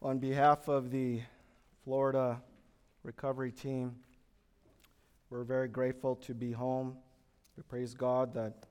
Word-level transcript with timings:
On 0.00 0.20
behalf 0.20 0.68
of 0.68 0.92
the 0.92 1.22
Florida 1.82 2.40
recovery 3.02 3.50
team, 3.50 3.96
we're 5.28 5.42
very 5.42 5.66
grateful 5.66 6.14
to 6.14 6.34
be 6.34 6.52
home. 6.52 6.96
We 7.56 7.64
praise 7.64 7.94
God 7.94 8.32
that 8.34 8.62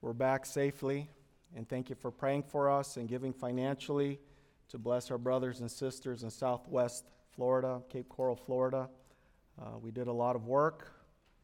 we're 0.00 0.12
back 0.12 0.46
safely. 0.46 1.10
And 1.56 1.68
thank 1.68 1.90
you 1.90 1.96
for 1.96 2.12
praying 2.12 2.44
for 2.44 2.70
us 2.70 2.98
and 2.98 3.08
giving 3.08 3.32
financially 3.32 4.20
to 4.68 4.78
bless 4.78 5.10
our 5.10 5.18
brothers 5.18 5.58
and 5.58 5.68
sisters 5.68 6.22
in 6.22 6.30
Southwest 6.30 7.06
Florida, 7.34 7.82
Cape 7.88 8.08
Coral, 8.08 8.36
Florida. 8.36 8.88
Uh, 9.60 9.76
we 9.82 9.90
did 9.90 10.06
a 10.06 10.12
lot 10.12 10.36
of 10.36 10.46
work. 10.46 10.92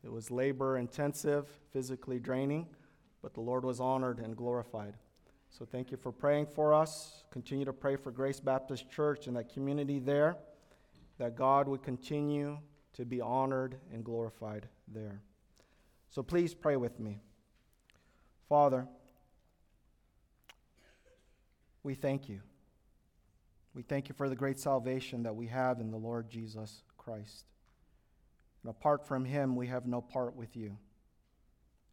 It 0.05 0.13
was 0.13 0.31
labor 0.31 0.79
intensive, 0.79 1.49
physically 1.73 2.21
draining, 2.21 2.69
but 3.23 3.35
the 3.35 3.41
Lord 3.41 3.65
was 3.65 3.81
honored 3.81 4.21
and 4.21 4.37
glorified. 4.37 4.95
So 5.59 5.67
thank 5.67 5.91
you 5.91 5.99
for 5.99 6.13
praying 6.13 6.47
for 6.47 6.73
us. 6.73 7.25
Continue 7.31 7.67
to 7.67 7.75
pray 7.75 7.97
for 7.97 8.11
Grace 8.11 8.41
Baptist 8.41 8.91
Church 8.91 9.27
and 9.27 9.37
that 9.37 9.53
community 9.53 9.99
there, 9.99 10.37
that 11.19 11.37
God 11.37 11.69
would 11.69 11.83
continue 11.83 12.59
to 12.95 13.05
be 13.05 13.21
honored 13.21 13.77
and 13.93 14.03
glorified 14.03 14.67
there. 14.89 15.21
So 16.09 16.23
please 16.23 16.55
pray 16.55 16.77
with 16.77 16.99
me. 16.99 17.21
Father, 18.49 18.89
we 21.83 21.95
thank 21.95 22.31
you. 22.31 22.41
We 23.75 23.83
thank 23.83 24.09
you 24.09 24.15
for 24.15 24.31
the 24.31 24.37
great 24.37 24.59
salvation 24.59 25.23
that 25.25 25.37
we 25.37 25.49
have 25.49 25.81
in 25.81 25.91
the 25.91 25.99
Lord 25.99 26.31
Jesus 26.31 26.83
Christ. 26.97 27.45
And 28.63 28.71
apart 28.71 29.07
from 29.07 29.27
him, 29.27 29.55
we 29.55 29.67
have 29.67 29.87
no 29.87 30.01
part 30.01 30.35
with 30.35 30.57
you. 30.57 30.79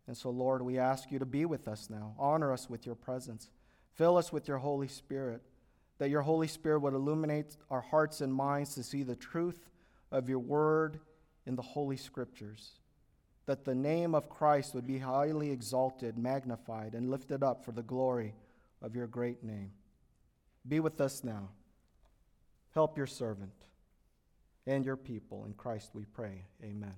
And 0.10 0.18
so, 0.18 0.32
Lord, 0.32 0.64
we 0.64 0.80
ask 0.80 1.12
you 1.12 1.20
to 1.20 1.26
be 1.28 1.46
with 1.46 1.68
us 1.68 1.88
now. 1.88 2.16
Honor 2.18 2.52
us 2.52 2.68
with 2.68 2.84
your 2.84 2.96
presence. 2.96 3.52
Fill 3.94 4.18
us 4.18 4.34
with 4.34 4.48
your 4.48 4.58
Holy 4.58 4.88
Spirit, 4.88 5.44
that 6.00 6.10
your 6.10 6.24
Holy 6.24 6.48
Spirit 6.48 6.80
would 6.80 6.96
illuminate 6.96 7.56
our 7.70 7.82
hearts 7.82 8.20
and 8.20 8.34
minds 8.34 8.74
to 8.74 8.82
see 8.82 9.04
the 9.04 9.16
truth 9.16 9.70
of 10.12 10.28
your 10.28 10.40
word 10.40 11.00
in 11.46 11.56
the 11.56 11.62
Holy 11.62 11.96
Scriptures. 11.96 12.72
That 13.46 13.66
the 13.66 13.76
name 13.76 14.16
of 14.16 14.32
Christ 14.32 14.74
would 14.74 14.88
be 14.88 14.98
highly 14.98 15.52
exalted, 15.52 16.18
magnified, 16.18 16.96
and 16.96 17.12
lifted 17.12 17.44
up 17.44 17.64
for 17.64 17.72
the 17.72 17.84
glory 17.84 18.34
of 18.82 18.96
your 18.96 19.06
great 19.06 19.44
name. 19.44 19.74
Be 20.68 20.80
with 20.80 21.00
us 21.02 21.24
now. 21.24 21.50
Help 22.74 22.98
your 22.98 23.06
servant 23.06 23.54
and 24.66 24.84
your 24.84 24.98
people. 24.98 25.46
In 25.46 25.54
Christ 25.54 25.92
we 25.94 26.06
pray. 26.06 26.46
Amen. 26.64 26.96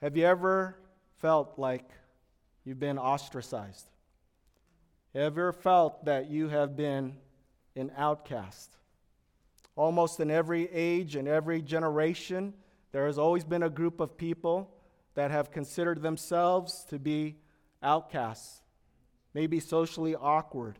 Have 0.00 0.16
you 0.16 0.26
ever 0.26 0.76
felt 1.18 1.58
like 1.58 1.88
you've 2.64 2.80
been 2.80 2.98
ostracized? 2.98 3.88
Ever 5.14 5.52
felt 5.52 6.04
that 6.04 6.30
you 6.30 6.48
have 6.48 6.76
been 6.76 7.16
an 7.74 7.90
outcast? 7.96 8.76
Almost 9.74 10.20
in 10.20 10.30
every 10.30 10.70
age 10.70 11.16
and 11.16 11.28
every 11.28 11.62
generation, 11.62 12.54
there 12.92 13.06
has 13.06 13.18
always 13.18 13.44
been 13.44 13.62
a 13.62 13.70
group 13.70 14.00
of 14.00 14.16
people 14.16 14.70
that 15.14 15.30
have 15.30 15.50
considered 15.50 16.02
themselves 16.02 16.84
to 16.90 16.98
be 16.98 17.36
outcasts, 17.82 18.62
maybe 19.34 19.60
socially 19.60 20.14
awkward, 20.14 20.78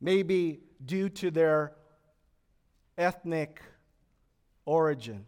maybe 0.00 0.60
due 0.84 1.08
to 1.08 1.30
their 1.30 1.72
ethnic 2.96 3.62
origin. 4.64 5.26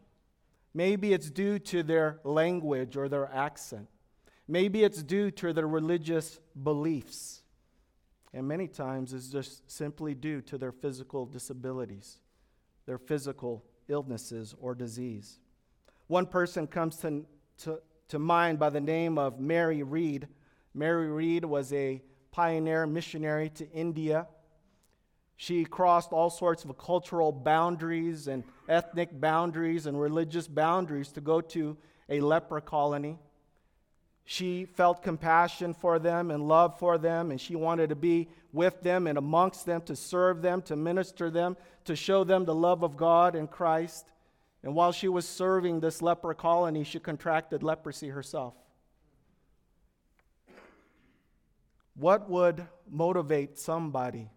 Maybe 0.74 1.12
it's 1.12 1.30
due 1.30 1.58
to 1.58 1.82
their 1.82 2.20
language 2.24 2.96
or 2.96 3.08
their 3.08 3.30
accent. 3.32 3.88
Maybe 4.48 4.84
it's 4.84 5.02
due 5.02 5.30
to 5.32 5.52
their 5.52 5.66
religious 5.66 6.40
beliefs. 6.60 7.42
And 8.34 8.48
many 8.48 8.66
times 8.66 9.12
it's 9.12 9.28
just 9.28 9.70
simply 9.70 10.14
due 10.14 10.40
to 10.42 10.58
their 10.58 10.72
physical 10.72 11.26
disabilities, 11.26 12.18
their 12.86 12.98
physical 12.98 13.64
illnesses 13.88 14.54
or 14.60 14.74
disease. 14.74 15.38
One 16.06 16.26
person 16.26 16.66
comes 16.66 16.96
to, 16.98 17.24
to, 17.58 17.80
to 18.08 18.18
mind 18.18 18.58
by 18.58 18.70
the 18.70 18.80
name 18.80 19.18
of 19.18 19.38
Mary 19.38 19.82
Reed. 19.82 20.28
Mary 20.74 21.08
Reed 21.10 21.44
was 21.44 21.72
a 21.72 22.02
pioneer 22.30 22.86
missionary 22.86 23.50
to 23.50 23.70
India 23.70 24.26
she 25.42 25.64
crossed 25.64 26.12
all 26.12 26.30
sorts 26.30 26.64
of 26.64 26.78
cultural 26.78 27.32
boundaries 27.32 28.28
and 28.28 28.44
ethnic 28.68 29.20
boundaries 29.20 29.86
and 29.86 30.00
religious 30.00 30.46
boundaries 30.46 31.10
to 31.10 31.20
go 31.20 31.40
to 31.40 31.76
a 32.08 32.20
leper 32.20 32.60
colony. 32.60 33.18
She 34.24 34.64
felt 34.64 35.02
compassion 35.02 35.74
for 35.74 35.98
them 35.98 36.30
and 36.30 36.46
love 36.46 36.78
for 36.78 36.96
them, 36.96 37.30
and 37.30 37.40
she 37.40 37.56
wanted 37.56 37.88
to 37.88 37.96
be 37.96 38.28
with 38.52 38.80
them 38.82 39.06
and 39.06 39.18
amongst 39.18 39.66
them 39.66 39.82
to 39.82 39.96
serve 39.96 40.42
them, 40.42 40.62
to 40.62 40.76
minister 40.76 41.30
them, 41.30 41.56
to 41.84 41.96
show 41.96 42.22
them 42.24 42.44
the 42.44 42.54
love 42.54 42.82
of 42.82 42.96
God 42.96 43.34
and 43.34 43.50
Christ. 43.50 44.06
And 44.62 44.74
while 44.74 44.92
she 44.92 45.08
was 45.08 45.28
serving 45.28 45.80
this 45.80 46.00
leper 46.00 46.34
colony, 46.34 46.84
she 46.84 47.00
contracted 47.00 47.62
leprosy 47.62 48.08
herself. 48.08 48.54
What 51.94 52.30
would 52.30 52.66
motivate 52.88 53.58
somebody 53.58 54.30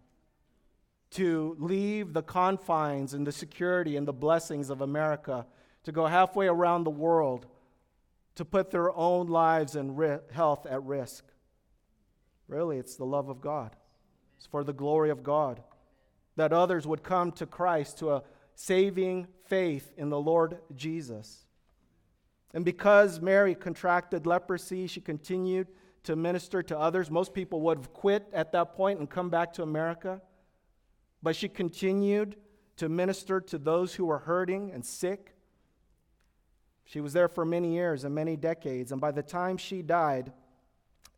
to 1.11 1.55
leave 1.59 2.11
the 2.11 2.23
confines 2.23 3.13
and 3.13 3.25
the 3.25 3.31
security 3.31 3.95
and 3.95 4.07
the 4.07 4.13
blessings 4.13 4.69
of 4.69 4.81
America, 4.81 5.45
to 5.83 5.91
go 5.91 6.07
halfway 6.07 6.47
around 6.47 6.83
the 6.83 6.89
world, 6.89 7.45
to 8.35 8.45
put 8.45 8.71
their 8.71 8.95
own 8.95 9.27
lives 9.27 9.75
and 9.75 9.97
ri- 9.97 10.19
health 10.31 10.65
at 10.65 10.83
risk. 10.83 11.25
Really, 12.47 12.77
it's 12.77 12.95
the 12.95 13.05
love 13.05 13.29
of 13.29 13.41
God, 13.41 13.75
it's 14.37 14.45
for 14.45 14.63
the 14.63 14.73
glory 14.73 15.09
of 15.09 15.23
God. 15.23 15.63
That 16.35 16.51
others 16.51 16.85
would 16.85 17.01
come 17.01 17.31
to 17.33 17.45
Christ, 17.45 17.99
to 17.99 18.11
a 18.11 18.23
saving 18.55 19.27
faith 19.45 19.93
in 19.97 20.09
the 20.09 20.19
Lord 20.19 20.59
Jesus. 20.75 21.45
And 22.53 22.63
because 22.65 23.21
Mary 23.21 23.55
contracted 23.55 24.25
leprosy, 24.25 24.87
she 24.87 25.01
continued 25.01 25.67
to 26.03 26.15
minister 26.15 26.63
to 26.63 26.77
others. 26.77 27.11
Most 27.11 27.33
people 27.33 27.61
would 27.61 27.77
have 27.77 27.93
quit 27.93 28.27
at 28.31 28.51
that 28.53 28.73
point 28.73 28.99
and 28.99 29.09
come 29.09 29.29
back 29.29 29.53
to 29.53 29.63
America. 29.63 30.21
But 31.21 31.35
she 31.35 31.49
continued 31.49 32.37
to 32.77 32.89
minister 32.89 33.41
to 33.41 33.57
those 33.57 33.95
who 33.95 34.05
were 34.05 34.19
hurting 34.19 34.71
and 34.71 34.85
sick. 34.85 35.34
She 36.85 37.01
was 37.01 37.13
there 37.13 37.27
for 37.27 37.45
many 37.45 37.73
years 37.73 38.03
and 38.03 38.13
many 38.13 38.35
decades, 38.35 38.91
and 38.91 39.01
by 39.01 39.11
the 39.11 39.23
time 39.23 39.57
she 39.57 39.81
died, 39.81 40.31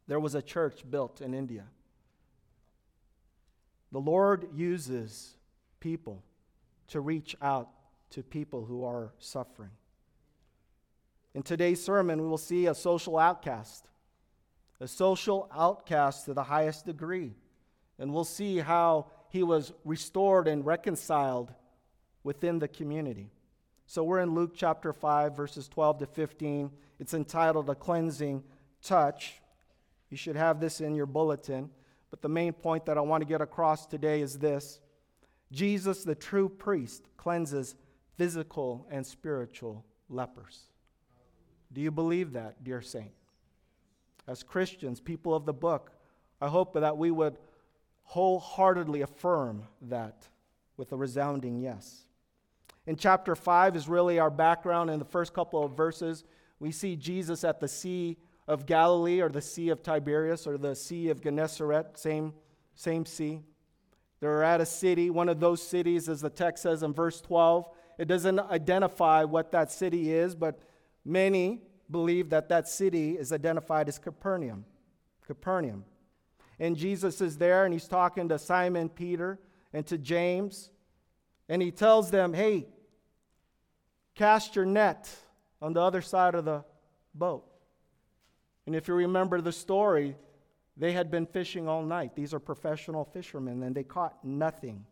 there 0.07 0.19
was 0.19 0.33
a 0.35 0.41
church 0.41 0.89
built 0.89 1.21
in 1.21 1.33
India. 1.33 1.65
The 3.91 3.99
Lord 3.99 4.47
uses 4.53 5.35
people 5.79 6.23
to 6.87 7.01
reach 7.01 7.35
out 7.41 7.69
to 8.11 8.23
people 8.23 8.65
who 8.65 8.85
are 8.85 9.11
suffering. 9.19 9.71
In 11.33 11.43
today's 11.43 11.83
sermon, 11.83 12.21
we 12.21 12.27
will 12.27 12.37
see 12.37 12.67
a 12.67 12.73
social 12.73 13.17
outcast, 13.17 13.87
a 14.79 14.87
social 14.87 15.49
outcast 15.53 16.25
to 16.25 16.33
the 16.33 16.43
highest 16.43 16.85
degree. 16.85 17.35
And 17.99 18.13
we'll 18.13 18.23
see 18.23 18.57
how 18.57 19.07
he 19.29 19.43
was 19.43 19.73
restored 19.83 20.47
and 20.47 20.65
reconciled 20.65 21.53
within 22.23 22.59
the 22.59 22.67
community. 22.67 23.31
So 23.89 24.03
we're 24.03 24.19
in 24.19 24.35
Luke 24.35 24.51
chapter 24.53 24.91
5, 24.91 25.33
verses 25.33 25.69
12 25.69 25.99
to 25.99 26.05
15. 26.05 26.69
It's 26.99 27.13
entitled 27.13 27.69
A 27.69 27.75
Cleansing 27.75 28.43
Touch. 28.83 29.41
You 30.09 30.17
should 30.17 30.35
have 30.35 30.59
this 30.59 30.81
in 30.81 30.93
your 30.93 31.05
bulletin. 31.05 31.69
But 32.09 32.21
the 32.21 32.27
main 32.27 32.51
point 32.51 32.85
that 32.85 32.97
I 32.97 33.01
want 33.01 33.21
to 33.21 33.27
get 33.27 33.39
across 33.39 33.85
today 33.85 34.19
is 34.19 34.39
this 34.39 34.81
Jesus, 35.53 36.03
the 36.03 36.15
true 36.15 36.49
priest, 36.49 37.07
cleanses 37.15 37.75
physical 38.17 38.85
and 38.91 39.05
spiritual 39.05 39.85
lepers. 40.09 40.63
Do 41.71 41.79
you 41.79 41.91
believe 41.91 42.33
that, 42.33 42.65
dear 42.65 42.81
saint? 42.81 43.11
As 44.27 44.43
Christians, 44.43 44.99
people 44.99 45.33
of 45.33 45.45
the 45.45 45.53
book, 45.53 45.91
I 46.41 46.49
hope 46.49 46.73
that 46.73 46.97
we 46.97 47.09
would 47.09 47.37
wholeheartedly 48.03 49.01
affirm 49.01 49.63
that 49.83 50.27
with 50.75 50.91
a 50.91 50.97
resounding 50.97 51.57
yes. 51.61 52.06
In 52.87 52.95
chapter 52.95 53.35
5 53.35 53.75
is 53.75 53.89
really 53.89 54.17
our 54.17 54.29
background. 54.29 54.89
In 54.89 54.97
the 54.97 55.05
first 55.05 55.33
couple 55.33 55.63
of 55.63 55.73
verses, 55.73 56.23
we 56.59 56.71
see 56.71 56.95
Jesus 56.95 57.43
at 57.43 57.59
the 57.59 57.67
Sea 57.67 58.17
of 58.47 58.65
Galilee 58.65 59.19
or 59.19 59.27
the 59.27 59.41
Sea 59.41 59.69
of 59.69 59.83
Tiberias 59.83 60.47
or 60.47 60.57
the 60.57 60.73
Sea 60.73 61.09
of 61.09 61.21
Gennesaret, 61.21 61.97
same, 61.97 62.33
same 62.75 63.05
sea. 63.05 63.41
They're 64.21 64.41
at 64.41 64.61
a 64.61 64.65
city, 64.65 65.09
one 65.09 65.27
of 65.27 65.41
those 65.41 65.61
cities, 65.61 66.07
as 66.07 66.21
the 66.21 66.29
text 66.29 66.63
says 66.63 66.81
in 66.81 66.93
verse 66.93 67.19
12. 67.21 67.67
It 67.97 68.07
doesn't 68.07 68.39
identify 68.39 69.25
what 69.25 69.51
that 69.51 69.69
city 69.69 70.11
is, 70.11 70.33
but 70.33 70.59
many 71.03 71.61
believe 71.91 72.29
that 72.29 72.47
that 72.49 72.69
city 72.69 73.11
is 73.17 73.33
identified 73.33 73.89
as 73.89 73.99
Capernaum. 73.99 74.65
Capernaum. 75.25 75.83
And 76.57 76.75
Jesus 76.77 77.19
is 77.21 77.37
there 77.37 77.65
and 77.65 77.73
he's 77.73 77.87
talking 77.87 78.29
to 78.29 78.39
Simon 78.39 78.87
Peter 78.87 79.39
and 79.73 79.85
to 79.87 79.97
James. 79.97 80.71
And 81.49 81.61
he 81.61 81.71
tells 81.71 82.09
them, 82.11 82.33
hey, 82.33 82.67
cast 84.17 84.55
your 84.55 84.65
net 84.65 85.09
on 85.61 85.73
the 85.73 85.81
other 85.81 86.01
side 86.01 86.35
of 86.35 86.43
the 86.43 86.63
boat. 87.13 87.45
And 88.65 88.75
if 88.75 88.87
you 88.87 88.93
remember 88.95 89.39
the 89.39 89.51
story, 89.51 90.17
they 90.75 90.91
had 90.91 91.09
been 91.09 91.25
fishing 91.25 91.67
all 91.67 91.83
night. 91.83 92.15
These 92.15 92.33
are 92.33 92.39
professional 92.39 93.05
fishermen, 93.05 93.63
and 93.63 93.73
they 93.73 93.83
caught 93.83 94.23
nothing. 94.23 94.85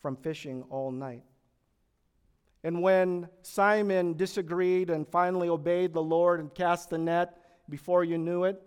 from 0.00 0.16
fishing 0.16 0.64
all 0.70 0.90
night. 0.90 1.22
And 2.64 2.82
when 2.82 3.28
Simon 3.42 4.14
disagreed 4.14 4.90
and 4.90 5.06
finally 5.06 5.48
obeyed 5.48 5.92
the 5.92 6.02
Lord 6.02 6.40
and 6.40 6.52
cast 6.54 6.90
the 6.90 6.98
net, 6.98 7.36
before 7.68 8.02
you 8.02 8.18
knew 8.18 8.44
it, 8.44 8.60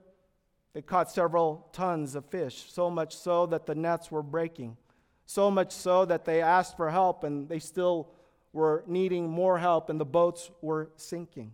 they 0.73 0.81
caught 0.81 1.11
several 1.11 1.69
tons 1.73 2.15
of 2.15 2.25
fish, 2.25 2.71
so 2.71 2.89
much 2.89 3.15
so 3.15 3.45
that 3.47 3.65
the 3.65 3.75
nets 3.75 4.11
were 4.11 4.23
breaking, 4.23 4.77
so 5.25 5.51
much 5.51 5.71
so 5.71 6.05
that 6.05 6.25
they 6.25 6.41
asked 6.41 6.77
for 6.77 6.89
help 6.89 7.23
and 7.23 7.49
they 7.49 7.59
still 7.59 8.09
were 8.53 8.83
needing 8.87 9.29
more 9.29 9.57
help 9.57 9.89
and 9.89 9.99
the 9.99 10.05
boats 10.05 10.51
were 10.61 10.89
sinking. 10.95 11.51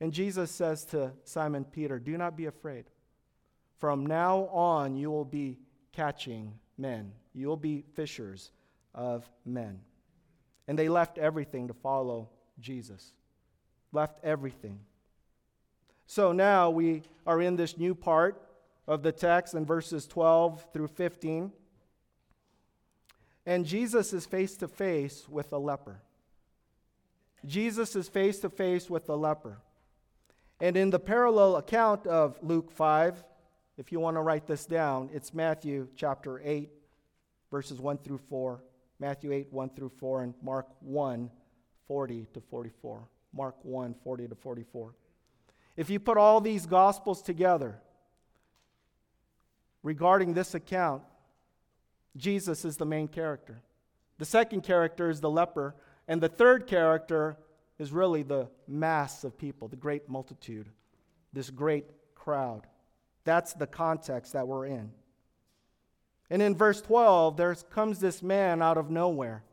And 0.00 0.12
Jesus 0.12 0.50
says 0.50 0.84
to 0.86 1.12
Simon 1.24 1.64
Peter, 1.64 1.98
Do 1.98 2.16
not 2.18 2.36
be 2.36 2.46
afraid. 2.46 2.86
From 3.78 4.06
now 4.06 4.46
on, 4.46 4.96
you 4.96 5.10
will 5.10 5.24
be 5.24 5.58
catching 5.92 6.54
men, 6.76 7.12
you 7.34 7.46
will 7.46 7.56
be 7.56 7.84
fishers 7.94 8.50
of 8.94 9.30
men. 9.44 9.80
And 10.68 10.78
they 10.78 10.88
left 10.88 11.18
everything 11.18 11.68
to 11.68 11.74
follow 11.74 12.28
Jesus. 12.58 13.12
Left 13.92 14.18
everything. 14.24 14.80
So 16.06 16.32
now 16.32 16.70
we 16.70 17.02
are 17.26 17.40
in 17.40 17.56
this 17.56 17.76
new 17.76 17.94
part 17.94 18.40
of 18.86 19.02
the 19.02 19.12
text 19.12 19.54
in 19.54 19.64
verses 19.64 20.06
12 20.06 20.66
through 20.72 20.88
15. 20.88 21.52
And 23.46 23.64
Jesus 23.64 24.12
is 24.12 24.26
face 24.26 24.56
to 24.56 24.68
face 24.68 25.26
with 25.28 25.52
a 25.52 25.58
leper. 25.58 26.02
Jesus 27.44 27.94
is 27.94 28.08
face 28.08 28.40
to 28.40 28.50
face 28.50 28.90
with 28.90 29.08
a 29.08 29.14
leper. 29.14 29.58
And 30.60 30.76
in 30.76 30.90
the 30.90 30.98
parallel 30.98 31.56
account 31.56 32.06
of 32.06 32.36
Luke 32.42 32.72
5, 32.72 33.22
if 33.78 33.92
you 33.92 34.00
want 34.00 34.16
to 34.16 34.22
write 34.22 34.46
this 34.46 34.66
down, 34.66 35.10
it's 35.12 35.32
Matthew 35.32 35.86
chapter 35.94 36.40
8, 36.42 36.70
verses 37.50 37.78
1 37.78 37.98
through 37.98 38.20
4. 38.28 38.62
Matthew 38.98 39.32
8, 39.32 39.52
1 39.52 39.70
through 39.70 39.90
4, 39.90 40.22
and 40.22 40.34
Mark 40.42 40.66
1, 40.80 41.30
40 41.86 42.26
to 42.32 42.40
44. 42.40 43.08
Mark 43.34 43.56
1, 43.62 43.94
40 44.02 44.28
to 44.28 44.34
44. 44.34 44.94
If 45.76 45.90
you 45.90 46.00
put 46.00 46.16
all 46.16 46.40
these 46.40 46.64
gospels 46.64 47.20
together 47.20 47.78
regarding 49.82 50.32
this 50.32 50.54
account, 50.54 51.02
Jesus 52.16 52.64
is 52.64 52.76
the 52.76 52.86
main 52.86 53.08
character. 53.08 53.62
The 54.18 54.24
second 54.24 54.62
character 54.62 55.10
is 55.10 55.20
the 55.20 55.30
leper, 55.30 55.74
and 56.08 56.20
the 56.20 56.28
third 56.28 56.66
character 56.66 57.36
is 57.78 57.92
really 57.92 58.22
the 58.22 58.48
mass 58.66 59.24
of 59.24 59.36
people, 59.36 59.68
the 59.68 59.76
great 59.76 60.08
multitude, 60.08 60.68
this 61.32 61.50
great 61.50 61.84
crowd. 62.14 62.66
That's 63.24 63.52
the 63.52 63.66
context 63.66 64.32
that 64.32 64.48
we're 64.48 64.66
in. 64.66 64.90
And 66.30 66.42
in 66.42 66.54
verse 66.56 66.80
12, 66.80 67.36
there 67.36 67.54
comes 67.54 67.98
this 67.98 68.22
man 68.22 68.62
out 68.62 68.78
of 68.78 68.90
nowhere. 68.90 69.44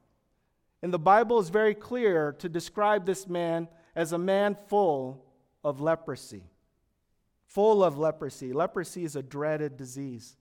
And 0.81 0.93
the 0.93 0.99
Bible 0.99 1.39
is 1.39 1.49
very 1.49 1.75
clear 1.75 2.33
to 2.39 2.49
describe 2.49 3.05
this 3.05 3.27
man 3.27 3.67
as 3.95 4.11
a 4.11 4.17
man 4.17 4.57
full 4.67 5.25
of 5.63 5.81
leprosy. 5.81 6.43
Full 7.45 7.83
of 7.83 7.97
leprosy. 7.97 8.53
Leprosy 8.53 9.03
is 9.03 9.15
a 9.15 9.21
dreaded 9.21 9.77
disease, 9.77 10.35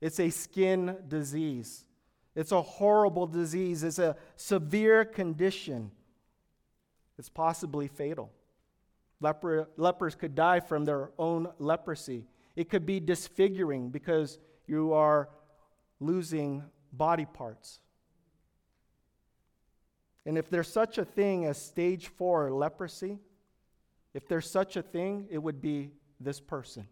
it's 0.00 0.20
a 0.20 0.30
skin 0.30 0.96
disease. 1.08 1.84
It's 2.34 2.52
a 2.52 2.62
horrible 2.62 3.26
disease. 3.26 3.82
It's 3.82 3.98
a 3.98 4.16
severe 4.36 5.04
condition. 5.04 5.90
It's 7.18 7.28
possibly 7.28 7.88
fatal. 7.88 8.30
Leper, 9.20 9.68
lepers 9.76 10.14
could 10.14 10.34
die 10.34 10.60
from 10.60 10.84
their 10.84 11.10
own 11.18 11.48
leprosy. 11.58 12.26
It 12.54 12.68
could 12.68 12.86
be 12.86 13.00
disfiguring 13.00 13.90
because 13.90 14.38
you 14.66 14.92
are 14.92 15.28
losing 15.98 16.62
body 16.92 17.26
parts. 17.26 17.80
And 20.24 20.38
if 20.38 20.48
there's 20.50 20.68
such 20.68 20.98
a 20.98 21.04
thing 21.04 21.46
as 21.46 21.60
stage 21.60 22.08
four 22.08 22.52
leprosy, 22.52 23.18
if 24.14 24.28
there's 24.28 24.48
such 24.48 24.76
a 24.76 24.82
thing, 24.82 25.26
it 25.30 25.38
would 25.38 25.60
be 25.60 25.90
this 26.20 26.38
person. 26.38 26.86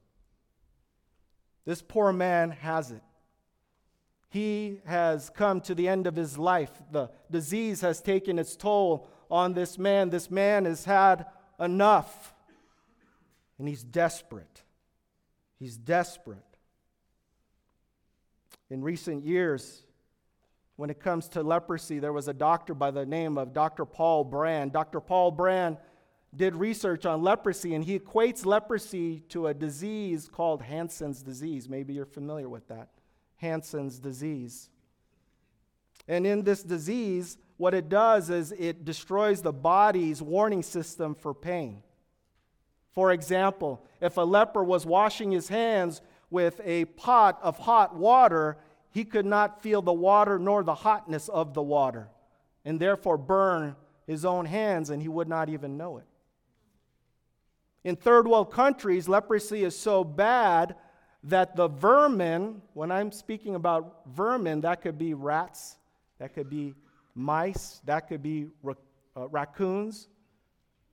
This 1.67 1.83
poor 1.83 2.13
man 2.13 2.53
has 2.53 2.93
it. 2.93 3.03
He 4.29 4.81
has 4.87 5.31
come 5.31 5.61
to 5.63 5.75
the 5.75 5.89
end 5.89 6.07
of 6.07 6.15
his 6.17 6.39
life. 6.39 6.71
The 6.91 7.11
disease 7.31 7.81
has 7.81 8.01
taken 8.01 8.39
its 8.39 8.57
toll 8.57 9.09
on 9.31 9.53
this 9.53 9.77
man. 9.79 10.11
This 10.11 10.31
man 10.31 10.65
has 10.65 10.85
had 10.85 11.27
enough. 11.59 12.33
And 13.59 13.69
he's 13.69 13.83
desperate. 13.83 14.63
He's 15.59 15.77
desperate. 15.77 16.39
In 18.71 18.83
recent 18.83 19.25
years, 19.25 19.83
when 20.77 20.91
it 20.91 21.01
comes 21.01 21.29
to 21.31 21.43
leprosy, 21.43 21.99
there 21.99 22.13
was 22.13 22.29
a 22.29 22.35
doctor 22.35 22.75
by 22.75 22.91
the 22.91 23.07
name 23.07 23.39
of 23.39 23.53
Dr. 23.53 23.85
Paul 23.85 24.25
Brand. 24.25 24.73
Dr. 24.73 25.01
Paul 25.01 25.31
Brand 25.31 25.79
did 26.35 26.57
research 26.57 27.07
on 27.07 27.23
leprosy, 27.23 27.75
and 27.75 27.85
he 27.85 27.99
equates 27.99 28.45
leprosy 28.45 29.21
to 29.29 29.47
a 29.47 29.55
disease 29.55 30.29
called 30.29 30.63
Hansen's 30.63 31.23
disease. 31.23 31.69
Maybe 31.69 31.95
you're 31.95 32.05
familiar 32.05 32.49
with 32.49 32.69
that. 32.69 32.89
Hansen's 33.37 33.99
disease. 33.99 34.69
And 36.09 36.27
in 36.27 36.43
this 36.43 36.63
disease, 36.63 37.39
what 37.57 37.75
it 37.75 37.89
does 37.89 38.31
is 38.31 38.53
it 38.53 38.85
destroys 38.85 39.43
the 39.43 39.53
body's 39.53 40.21
warning 40.21 40.63
system 40.63 41.15
for 41.15 41.35
pain. 41.35 41.83
For 42.93 43.13
example, 43.13 43.85
if 44.01 44.17
a 44.17 44.23
leper 44.23 44.65
was 44.65 44.87
washing 44.87 45.31
his 45.31 45.49
hands 45.49 46.01
with 46.31 46.61
a 46.65 46.87
pot 46.87 47.39
of 47.43 47.59
hot 47.59 47.95
water, 47.95 48.59
he 48.91 49.05
could 49.05 49.27
not 49.27 49.63
feel 49.63 49.83
the 49.83 49.93
water 49.93 50.39
nor 50.39 50.63
the 50.63 50.75
hotness 50.75 51.29
of 51.29 51.55
the 51.55 51.63
water, 51.63 52.09
and 52.65 52.81
therefore 52.81 53.19
burn 53.19 53.77
his 54.07 54.25
own 54.25 54.47
hands, 54.47 54.91
and 54.91 55.03
he 55.03 55.09
would 55.09 55.29
not 55.29 55.49
even 55.49 55.77
know 55.77 55.99
it. 55.99 56.07
In 57.87 57.95
third 57.95 58.27
world 58.27 58.51
countries, 58.51 59.09
leprosy 59.09 59.63
is 59.63 59.79
so 59.79 60.03
bad 60.03 60.75
that 61.23 61.55
the 61.55 61.69
vermin, 61.69 62.61
when 62.75 62.91
I'm 62.91 63.13
speaking 63.13 63.55
about 63.55 64.01
vermin, 64.09 64.63
that 64.63 64.83
could 64.83 64.99
be 64.99 65.15
rats, 65.15 65.77
that 66.19 66.35
could 66.35 66.51
be 66.51 66.75
mice, 67.15 67.81
that 67.85 68.09
could 68.09 68.25
be 68.25 68.49
uh, 68.67 69.29
raccoons, 69.29 70.09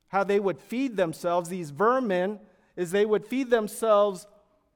how 0.09 0.23
they 0.23 0.39
would 0.39 0.59
feed 0.59 0.95
themselves, 0.95 1.49
these 1.49 1.71
vermin, 1.71 2.39
is 2.75 2.91
they 2.91 3.07
would 3.07 3.25
feed 3.25 3.49
themselves 3.49 4.27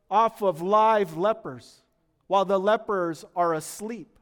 off 0.09 0.41
of 0.41 0.59
live 0.59 1.17
lepers 1.17 1.83
while 2.25 2.45
the 2.45 2.59
lepers 2.59 3.25
are 3.35 3.53
asleep. 3.53 4.17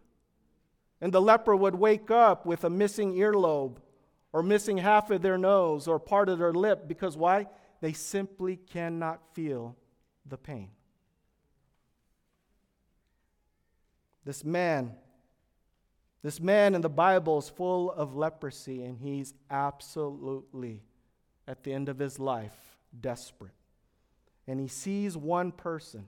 And 0.99 1.13
the 1.13 1.21
leper 1.21 1.55
would 1.55 1.75
wake 1.75 2.11
up 2.11 2.45
with 2.45 2.65
a 2.65 2.69
missing 2.69 3.13
earlobe 3.13 3.77
or 4.33 4.43
missing 4.43 4.79
half 4.79 5.11
of 5.11 5.21
their 5.21 5.37
nose 5.37 5.87
or 5.87 5.97
part 5.97 6.27
of 6.27 6.39
their 6.39 6.51
lip 6.51 6.89
because 6.89 7.15
why? 7.15 7.47
They 7.81 7.93
simply 7.93 8.57
cannot 8.57 9.21
feel 9.33 9.75
the 10.25 10.37
pain. 10.37 10.69
This 14.23 14.43
man, 14.43 14.95
this 16.23 16.39
man 16.39 16.73
in 16.73 16.81
the 16.81 16.89
Bible 16.89 17.37
is 17.37 17.49
full 17.49 17.91
of 17.91 18.15
leprosy, 18.15 18.83
and 18.83 18.97
he's 18.97 19.33
absolutely, 19.51 20.81
at 21.47 21.63
the 21.63 21.73
end 21.73 21.89
of 21.89 21.99
his 21.99 22.17
life, 22.17 22.55
desperate 22.99 23.53
and 24.47 24.59
he 24.59 24.67
sees 24.67 25.17
one 25.17 25.51
person. 25.51 26.05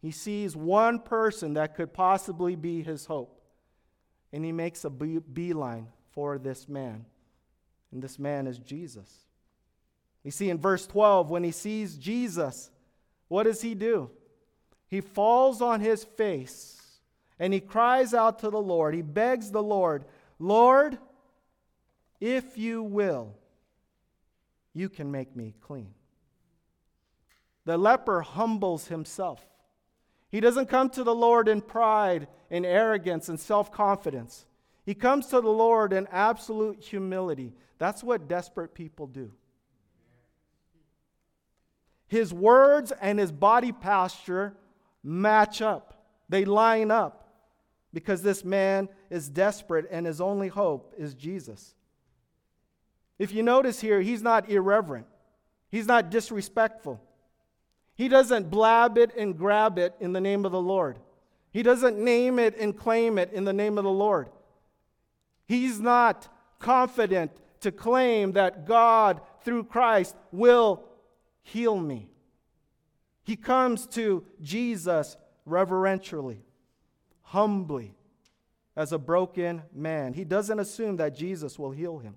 He 0.00 0.10
sees 0.10 0.54
one 0.54 1.00
person 1.00 1.54
that 1.54 1.74
could 1.74 1.92
possibly 1.92 2.54
be 2.54 2.82
his 2.82 3.06
hope. 3.06 3.40
And 4.32 4.44
he 4.44 4.52
makes 4.52 4.84
a 4.84 4.90
beeline 4.90 5.88
for 6.10 6.38
this 6.38 6.68
man. 6.68 7.06
And 7.92 8.02
this 8.02 8.18
man 8.18 8.46
is 8.46 8.58
Jesus. 8.58 9.25
You 10.26 10.32
see, 10.32 10.50
in 10.50 10.58
verse 10.58 10.88
12, 10.88 11.30
when 11.30 11.44
he 11.44 11.52
sees 11.52 11.94
Jesus, 11.94 12.72
what 13.28 13.44
does 13.44 13.62
he 13.62 13.76
do? 13.76 14.10
He 14.88 15.00
falls 15.00 15.62
on 15.62 15.78
his 15.80 16.02
face 16.02 16.82
and 17.38 17.54
he 17.54 17.60
cries 17.60 18.12
out 18.12 18.40
to 18.40 18.50
the 18.50 18.60
Lord. 18.60 18.92
He 18.92 19.02
begs 19.02 19.52
the 19.52 19.62
Lord, 19.62 20.04
Lord, 20.40 20.98
if 22.20 22.58
you 22.58 22.82
will, 22.82 23.36
you 24.74 24.88
can 24.88 25.12
make 25.12 25.36
me 25.36 25.54
clean. 25.60 25.94
The 27.64 27.78
leper 27.78 28.22
humbles 28.22 28.88
himself. 28.88 29.46
He 30.28 30.40
doesn't 30.40 30.66
come 30.66 30.90
to 30.90 31.04
the 31.04 31.14
Lord 31.14 31.46
in 31.46 31.60
pride 31.60 32.26
and 32.50 32.66
arrogance 32.66 33.28
and 33.28 33.38
self 33.38 33.70
confidence. 33.70 34.44
He 34.84 34.94
comes 34.94 35.28
to 35.28 35.40
the 35.40 35.48
Lord 35.48 35.92
in 35.92 36.08
absolute 36.10 36.82
humility. 36.82 37.54
That's 37.78 38.02
what 38.02 38.26
desperate 38.26 38.74
people 38.74 39.06
do. 39.06 39.30
His 42.08 42.32
words 42.32 42.92
and 43.00 43.18
his 43.18 43.32
body 43.32 43.72
posture 43.72 44.54
match 45.02 45.60
up, 45.60 46.06
they 46.28 46.44
line 46.44 46.90
up 46.90 47.26
because 47.92 48.22
this 48.22 48.44
man 48.44 48.88
is 49.10 49.28
desperate 49.28 49.86
and 49.90 50.06
his 50.06 50.20
only 50.20 50.48
hope 50.48 50.94
is 50.98 51.14
Jesus. 51.14 51.74
If 53.18 53.32
you 53.32 53.42
notice 53.42 53.80
here, 53.80 54.00
he's 54.00 54.22
not 54.22 54.50
irreverent, 54.50 55.06
he's 55.68 55.86
not 55.86 56.10
disrespectful. 56.10 57.00
He 57.94 58.08
doesn't 58.08 58.50
blab 58.50 58.98
it 58.98 59.16
and 59.16 59.38
grab 59.38 59.78
it 59.78 59.94
in 60.00 60.12
the 60.12 60.20
name 60.20 60.44
of 60.44 60.52
the 60.52 60.60
Lord. 60.60 60.98
He 61.50 61.62
doesn't 61.62 61.98
name 61.98 62.38
it 62.38 62.54
and 62.58 62.76
claim 62.76 63.16
it 63.16 63.32
in 63.32 63.44
the 63.44 63.54
name 63.54 63.78
of 63.78 63.84
the 63.84 63.90
Lord. 63.90 64.28
He's 65.46 65.80
not 65.80 66.28
confident 66.58 67.32
to 67.60 67.72
claim 67.72 68.32
that 68.32 68.66
God, 68.66 69.22
through 69.42 69.64
Christ, 69.64 70.14
will 70.30 70.84
heal 71.46 71.78
me. 71.78 72.08
He 73.22 73.36
comes 73.36 73.86
to 73.88 74.24
Jesus 74.42 75.16
reverentially, 75.44 76.44
humbly, 77.22 77.94
as 78.74 78.92
a 78.92 78.98
broken 78.98 79.62
man. 79.72 80.12
He 80.12 80.24
doesn't 80.24 80.58
assume 80.58 80.96
that 80.96 81.14
Jesus 81.14 81.58
will 81.58 81.70
heal 81.70 81.98
him. 81.98 82.16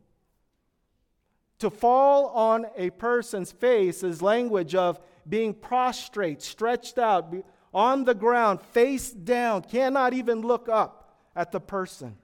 To 1.59 1.69
fall 1.69 2.27
on 2.27 2.65
a 2.75 2.89
person's 2.89 3.51
face 3.51 4.01
is 4.03 4.21
language 4.21 4.73
of 4.73 4.99
being 5.27 5.53
prostrate, 5.53 6.41
stretched 6.41 6.97
out, 6.97 7.33
on 7.71 8.05
the 8.05 8.15
ground, 8.15 8.61
face 8.61 9.11
down, 9.11 9.61
cannot 9.61 10.13
even 10.13 10.41
look 10.41 10.67
up 10.67 11.13
at 11.35 11.51
the 11.51 11.59
person. 11.59 12.17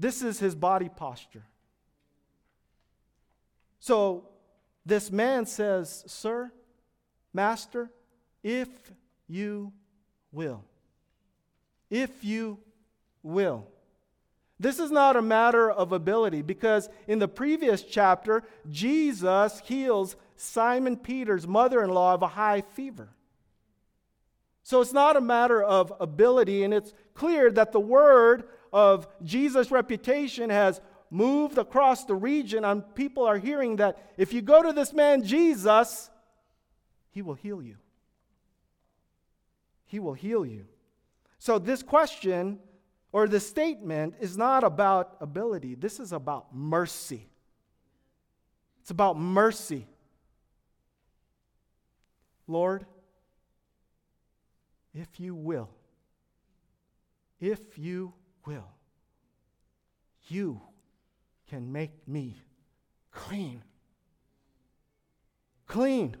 This 0.00 0.22
is 0.22 0.40
his 0.40 0.56
body 0.56 0.88
posture. 0.88 1.46
So 3.78 4.30
this 4.84 5.10
man 5.10 5.46
says, 5.46 6.04
Sir, 6.06 6.52
Master, 7.32 7.90
if 8.42 8.68
you 9.28 9.72
will. 10.32 10.64
If 11.90 12.24
you 12.24 12.58
will. 13.22 13.66
This 14.58 14.78
is 14.78 14.90
not 14.90 15.16
a 15.16 15.22
matter 15.22 15.70
of 15.70 15.92
ability 15.92 16.42
because 16.42 16.88
in 17.08 17.18
the 17.18 17.28
previous 17.28 17.82
chapter, 17.82 18.42
Jesus 18.68 19.60
heals 19.64 20.16
Simon 20.36 20.96
Peter's 20.96 21.46
mother 21.46 21.82
in 21.82 21.90
law 21.90 22.14
of 22.14 22.22
a 22.22 22.28
high 22.28 22.60
fever. 22.60 23.08
So 24.62 24.80
it's 24.80 24.92
not 24.92 25.16
a 25.16 25.20
matter 25.20 25.62
of 25.62 25.92
ability, 25.98 26.62
and 26.62 26.74
it's 26.74 26.92
clear 27.14 27.50
that 27.52 27.72
the 27.72 27.80
word 27.80 28.44
of 28.72 29.08
Jesus' 29.22 29.70
reputation 29.70 30.50
has 30.50 30.80
moved 31.10 31.58
across 31.58 32.04
the 32.04 32.14
region, 32.14 32.64
and 32.64 32.94
people 32.94 33.26
are 33.26 33.38
hearing 33.38 33.76
that 33.76 34.12
if 34.16 34.32
you 34.32 34.40
go 34.40 34.62
to 34.62 34.72
this 34.72 34.92
man 34.92 35.24
Jesus, 35.24 36.08
he 37.10 37.22
will 37.22 37.34
heal 37.34 37.60
you. 37.60 37.76
He 39.86 39.98
will 39.98 40.14
heal 40.14 40.46
you. 40.46 40.66
So, 41.38 41.58
this 41.58 41.82
question 41.82 42.60
or 43.12 43.26
this 43.26 43.48
statement 43.48 44.14
is 44.20 44.36
not 44.36 44.62
about 44.62 45.16
ability, 45.20 45.74
this 45.74 45.98
is 45.98 46.12
about 46.12 46.54
mercy. 46.54 47.28
It's 48.82 48.90
about 48.90 49.18
mercy. 49.18 49.86
Lord, 52.46 52.86
if 54.94 55.20
you 55.20 55.34
will, 55.34 55.68
if 57.40 57.78
you 57.78 58.12
will, 58.44 58.68
you 60.28 60.60
can 61.50 61.72
make 61.72 62.06
me 62.06 62.36
clean. 63.10 63.62
Clean. 65.66 66.16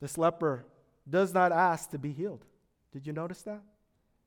This 0.00 0.18
leper 0.18 0.66
does 1.08 1.32
not 1.32 1.52
ask 1.52 1.90
to 1.90 1.98
be 1.98 2.12
healed. 2.12 2.44
Did 2.92 3.06
you 3.06 3.14
notice 3.14 3.42
that? 3.42 3.62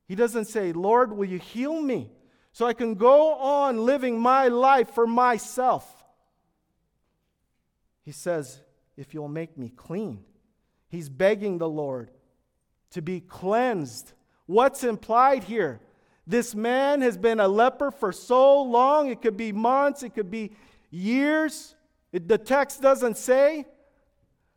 He 0.08 0.16
doesn't 0.16 0.46
say, 0.46 0.74
Lord, 0.74 1.14
will 1.14 1.28
you 1.28 1.38
heal 1.38 1.80
me 1.80 2.10
so 2.52 2.66
I 2.66 2.74
can 2.74 2.96
go 2.96 3.36
on 3.36 3.86
living 3.86 4.20
my 4.20 4.48
life 4.48 4.90
for 4.90 5.06
myself? 5.06 6.04
He 8.04 8.12
says, 8.12 8.60
if 8.98 9.14
you'll 9.14 9.28
make 9.28 9.58
me 9.58 9.70
clean. 9.70 10.24
He's 10.90 11.10
begging 11.10 11.60
the 11.60 11.70
Lord 11.70 12.10
to 12.92 13.02
be 13.02 13.20
cleansed. 13.22 14.14
What's 14.48 14.84
implied 14.84 15.44
here? 15.44 15.80
This 16.26 16.56
man 16.56 17.02
has 17.02 17.18
been 17.18 17.40
a 17.40 17.48
leper 17.48 17.92
for 17.92 18.12
so 18.12 18.62
long, 18.62 19.10
it 19.10 19.22
could 19.22 19.36
be 19.36 19.52
months, 19.52 20.04
it 20.04 20.14
could 20.14 20.32
be 20.32 20.52
years. 20.90 21.76
It, 22.12 22.28
the 22.28 22.38
text 22.38 22.82
doesn't 22.82 23.18
say, 23.18 23.66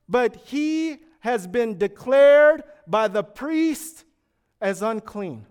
but 0.08 0.36
he 0.36 0.98
has 1.20 1.46
been 1.46 1.78
declared 1.78 2.62
by 2.86 3.08
the 3.08 3.24
priest 3.24 4.04
as 4.60 4.82
unclean. 4.82 5.46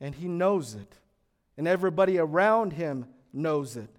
And 0.00 0.14
he 0.14 0.26
knows 0.26 0.74
it, 0.74 0.98
and 1.56 1.68
everybody 1.68 2.18
around 2.18 2.72
him 2.72 3.06
knows 3.32 3.76
it 3.76 3.90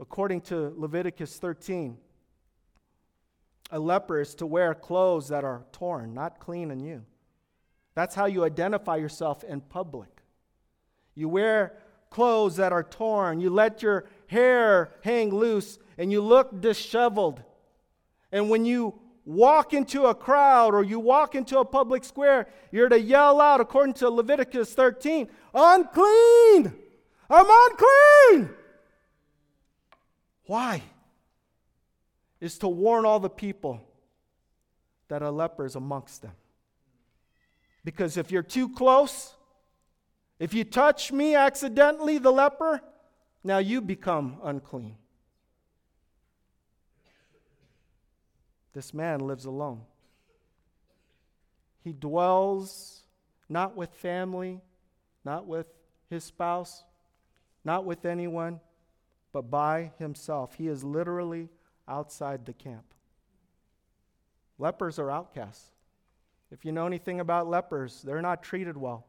according 0.00 0.40
to 0.42 0.74
Leviticus 0.76 1.38
13. 1.38 1.96
A 3.70 3.78
leper 3.78 4.20
is 4.20 4.34
to 4.36 4.46
wear 4.46 4.74
clothes 4.74 5.28
that 5.28 5.44
are 5.44 5.64
torn, 5.72 6.14
not 6.14 6.38
clean 6.38 6.70
and 6.70 6.82
new. 6.82 7.02
That's 7.94 8.14
how 8.14 8.26
you 8.26 8.44
identify 8.44 8.96
yourself 8.96 9.44
in 9.44 9.60
public. 9.60 10.08
You 11.14 11.28
wear 11.28 11.74
clothes 12.10 12.56
that 12.56 12.72
are 12.72 12.82
torn, 12.82 13.40
you 13.40 13.50
let 13.50 13.82
your 13.82 14.06
hair 14.26 14.92
hang 15.02 15.30
loose, 15.30 15.78
and 15.98 16.10
you 16.10 16.20
look 16.20 16.60
disheveled. 16.60 17.42
And 18.32 18.50
when 18.50 18.64
you 18.64 18.98
walk 19.24 19.72
into 19.72 20.06
a 20.06 20.14
crowd 20.14 20.74
or 20.74 20.84
you 20.84 20.98
walk 21.00 21.34
into 21.34 21.58
a 21.58 21.64
public 21.64 22.04
square, 22.04 22.48
you're 22.70 22.88
to 22.88 23.00
yell 23.00 23.40
out, 23.40 23.60
according 23.60 23.94
to 23.94 24.10
Leviticus 24.10 24.74
13, 24.74 25.28
unclean! 25.54 26.72
I'm 27.30 27.46
unclean! 27.48 28.50
Why? 30.46 30.82
Is 32.40 32.58
to 32.58 32.68
warn 32.68 33.06
all 33.06 33.20
the 33.20 33.30
people 33.30 33.80
that 35.08 35.22
a 35.22 35.30
leper 35.30 35.64
is 35.64 35.76
amongst 35.76 36.22
them. 36.22 36.32
Because 37.84 38.16
if 38.16 38.30
you're 38.30 38.42
too 38.42 38.68
close, 38.68 39.34
if 40.38 40.54
you 40.54 40.64
touch 40.64 41.12
me 41.12 41.34
accidentally, 41.34 42.18
the 42.18 42.32
leper, 42.32 42.80
now 43.42 43.58
you 43.58 43.80
become 43.80 44.38
unclean. 44.42 44.96
This 48.72 48.92
man 48.92 49.20
lives 49.20 49.44
alone. 49.44 49.82
He 51.82 51.92
dwells 51.92 53.02
not 53.48 53.76
with 53.76 53.90
family, 53.94 54.60
not 55.24 55.46
with 55.46 55.66
his 56.08 56.24
spouse, 56.24 56.82
not 57.64 57.84
with 57.84 58.04
anyone 58.04 58.60
but 59.32 59.50
by 59.50 59.92
himself. 59.98 60.54
He 60.54 60.68
is 60.68 60.84
literally 60.84 61.50
outside 61.88 62.46
the 62.46 62.52
camp. 62.52 62.84
Lepers 64.58 64.98
are 64.98 65.10
outcasts. 65.10 65.73
If 66.54 66.64
you 66.64 66.70
know 66.70 66.86
anything 66.86 67.18
about 67.18 67.48
lepers, 67.48 68.00
they're 68.02 68.22
not 68.22 68.44
treated 68.44 68.76
well, 68.76 69.04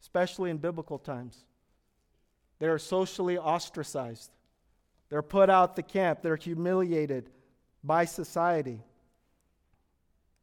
especially 0.00 0.50
in 0.50 0.58
biblical 0.58 0.96
times. 0.96 1.44
They 2.60 2.68
are 2.68 2.78
socially 2.78 3.36
ostracized. 3.36 4.30
They're 5.08 5.20
put 5.20 5.50
out 5.50 5.74
the 5.74 5.82
camp. 5.82 6.22
They're 6.22 6.36
humiliated 6.36 7.30
by 7.82 8.04
society. 8.04 8.80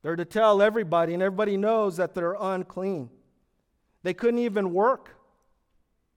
They're 0.02 0.18
to 0.18 0.26
tell 0.26 0.62
everybody, 0.62 1.14
and 1.14 1.24
everybody 1.24 1.56
knows 1.56 1.96
that 1.98 2.14
they're 2.14 2.36
unclean. 2.38 3.10
They 4.04 4.14
couldn't 4.14 4.40
even 4.40 4.74
work. 4.74 5.16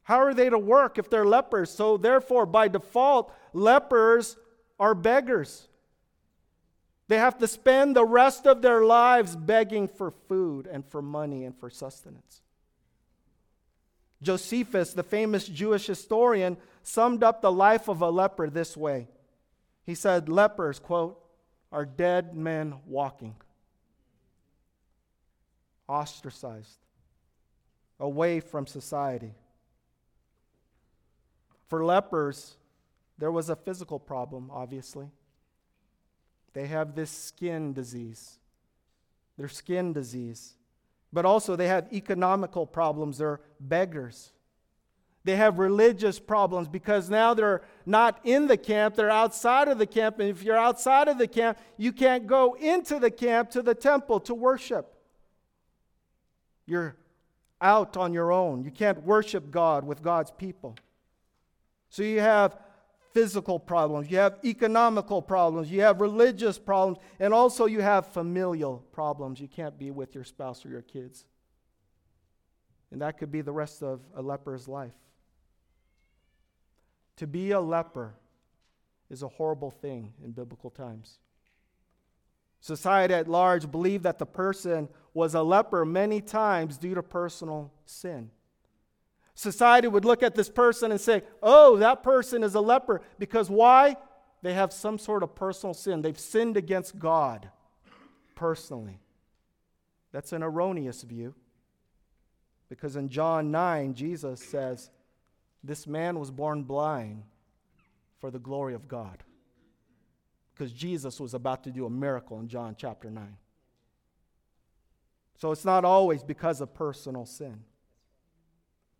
How 0.02 0.18
are 0.18 0.34
they 0.34 0.50
to 0.50 0.58
work 0.58 0.98
if 0.98 1.08
they're 1.08 1.24
lepers? 1.24 1.70
So, 1.70 1.96
therefore, 1.96 2.44
by 2.44 2.66
default, 2.66 3.32
lepers 3.52 4.36
are 4.80 4.96
beggars. 4.96 5.68
They 7.08 7.18
have 7.18 7.38
to 7.38 7.48
spend 7.48 7.94
the 7.94 8.04
rest 8.04 8.46
of 8.46 8.62
their 8.62 8.84
lives 8.84 9.36
begging 9.36 9.88
for 9.88 10.10
food 10.10 10.66
and 10.66 10.84
for 10.86 11.02
money 11.02 11.44
and 11.44 11.56
for 11.58 11.68
sustenance. 11.68 12.40
Josephus, 14.22 14.94
the 14.94 15.02
famous 15.02 15.46
Jewish 15.46 15.86
historian, 15.86 16.56
summed 16.82 17.22
up 17.22 17.42
the 17.42 17.52
life 17.52 17.88
of 17.88 18.00
a 18.00 18.10
leper 18.10 18.48
this 18.48 18.76
way. 18.76 19.08
He 19.84 19.94
said, 19.94 20.30
Lepers, 20.30 20.78
quote, 20.78 21.20
are 21.70 21.84
dead 21.84 22.34
men 22.34 22.76
walking, 22.86 23.34
ostracized, 25.88 26.78
away 28.00 28.40
from 28.40 28.66
society. 28.66 29.34
For 31.68 31.84
lepers, 31.84 32.56
there 33.18 33.32
was 33.32 33.50
a 33.50 33.56
physical 33.56 33.98
problem, 33.98 34.50
obviously. 34.50 35.08
They 36.54 36.66
have 36.68 36.94
this 36.94 37.10
skin 37.10 37.72
disease, 37.72 38.38
their 39.36 39.48
skin 39.48 39.92
disease. 39.92 40.54
But 41.12 41.24
also, 41.24 41.54
they 41.54 41.68
have 41.68 41.92
economical 41.92 42.66
problems. 42.66 43.18
They're 43.18 43.40
beggars. 43.60 44.32
They 45.24 45.36
have 45.36 45.58
religious 45.58 46.18
problems 46.18 46.68
because 46.68 47.08
now 47.08 47.34
they're 47.34 47.62
not 47.86 48.20
in 48.24 48.46
the 48.46 48.58
camp, 48.58 48.94
they're 48.94 49.10
outside 49.10 49.68
of 49.68 49.78
the 49.78 49.86
camp. 49.86 50.18
And 50.18 50.28
if 50.28 50.42
you're 50.42 50.56
outside 50.56 51.08
of 51.08 51.18
the 51.18 51.26
camp, 51.26 51.58
you 51.78 51.92
can't 51.92 52.26
go 52.26 52.54
into 52.54 52.98
the 52.98 53.10
camp 53.10 53.50
to 53.50 53.62
the 53.62 53.74
temple 53.74 54.20
to 54.20 54.34
worship. 54.34 54.94
You're 56.66 56.96
out 57.60 57.96
on 57.96 58.12
your 58.12 58.32
own. 58.32 58.64
You 58.64 58.70
can't 58.70 59.02
worship 59.02 59.50
God 59.50 59.84
with 59.84 60.02
God's 60.02 60.30
people. 60.30 60.76
So 61.88 62.02
you 62.02 62.20
have 62.20 62.58
physical 63.14 63.60
problems, 63.60 64.10
you 64.10 64.18
have 64.18 64.38
economical 64.44 65.22
problems, 65.22 65.70
you 65.70 65.80
have 65.80 66.00
religious 66.00 66.58
problems, 66.58 66.98
and 67.20 67.32
also 67.32 67.64
you 67.66 67.80
have 67.80 68.08
familial 68.08 68.84
problems. 68.92 69.40
You 69.40 69.46
can't 69.46 69.78
be 69.78 69.92
with 69.92 70.14
your 70.16 70.24
spouse 70.24 70.66
or 70.66 70.68
your 70.68 70.82
kids. 70.82 71.24
And 72.90 73.00
that 73.00 73.16
could 73.16 73.30
be 73.30 73.40
the 73.40 73.52
rest 73.52 73.82
of 73.82 74.00
a 74.16 74.20
leper's 74.20 74.66
life. 74.66 74.92
To 77.18 77.26
be 77.28 77.52
a 77.52 77.60
leper 77.60 78.14
is 79.08 79.22
a 79.22 79.28
horrible 79.28 79.70
thing 79.70 80.12
in 80.24 80.32
biblical 80.32 80.70
times. 80.70 81.18
Society 82.60 83.14
at 83.14 83.28
large 83.28 83.70
believed 83.70 84.02
that 84.04 84.18
the 84.18 84.26
person 84.26 84.88
was 85.12 85.34
a 85.34 85.42
leper 85.42 85.84
many 85.84 86.20
times 86.20 86.78
due 86.78 86.94
to 86.94 87.02
personal 87.02 87.72
sin. 87.84 88.30
Society 89.34 89.88
would 89.88 90.04
look 90.04 90.22
at 90.22 90.34
this 90.34 90.48
person 90.48 90.92
and 90.92 91.00
say, 91.00 91.22
oh, 91.42 91.76
that 91.78 92.02
person 92.02 92.42
is 92.44 92.54
a 92.54 92.60
leper. 92.60 93.02
Because 93.18 93.50
why? 93.50 93.96
They 94.42 94.54
have 94.54 94.72
some 94.72 94.98
sort 94.98 95.22
of 95.22 95.34
personal 95.34 95.74
sin. 95.74 96.02
They've 96.02 96.18
sinned 96.18 96.56
against 96.56 96.98
God 96.98 97.48
personally. 98.34 99.00
That's 100.12 100.32
an 100.32 100.42
erroneous 100.42 101.02
view. 101.02 101.34
Because 102.68 102.96
in 102.96 103.08
John 103.08 103.50
9, 103.50 103.94
Jesus 103.94 104.40
says, 104.40 104.90
This 105.62 105.86
man 105.86 106.18
was 106.18 106.30
born 106.30 106.62
blind 106.62 107.24
for 108.20 108.30
the 108.30 108.38
glory 108.38 108.74
of 108.74 108.86
God. 108.86 109.24
Because 110.54 110.72
Jesus 110.72 111.18
was 111.18 111.34
about 111.34 111.64
to 111.64 111.70
do 111.70 111.86
a 111.86 111.90
miracle 111.90 112.38
in 112.38 112.46
John 112.46 112.76
chapter 112.78 113.10
9. 113.10 113.36
So 115.36 115.50
it's 115.50 115.64
not 115.64 115.84
always 115.84 116.22
because 116.22 116.60
of 116.60 116.72
personal 116.72 117.26
sin. 117.26 117.64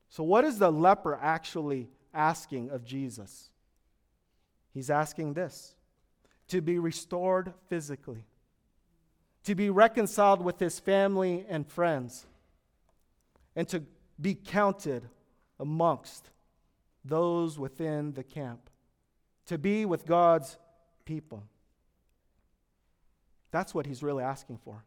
So, 0.09 0.23
what 0.23 0.45
is 0.45 0.59
the 0.59 0.71
leper 0.71 1.19
actually 1.21 1.89
asking 2.13 2.71
of 2.71 2.85
Jesus? 2.85 3.51
He's 4.73 4.91
asking 4.91 5.35
this 5.35 5.75
to 6.49 6.61
be 6.61 6.79
restored 6.79 7.53
physically, 7.69 8.25
to 9.45 9.55
be 9.55 9.71
reconciled 9.71 10.43
with 10.43 10.59
his 10.59 10.79
family 10.79 11.45
and 11.49 11.67
friends, 11.67 12.27
and 13.57 13.69
to 13.69 13.83
be 14.21 14.35
counted 14.35 15.09
amongst 15.59 16.31
those 17.05 17.59
within 17.59 18.13
the 18.13 18.25
camp, 18.25 18.71
to 19.47 19.59
be 19.59 19.85
with 19.85 20.07
God's 20.07 20.57
people. 21.05 21.45
That's 23.51 23.75
what 23.75 23.87
he's 23.87 24.03
really 24.03 24.25
asking 24.25 24.59
for. 24.59 24.85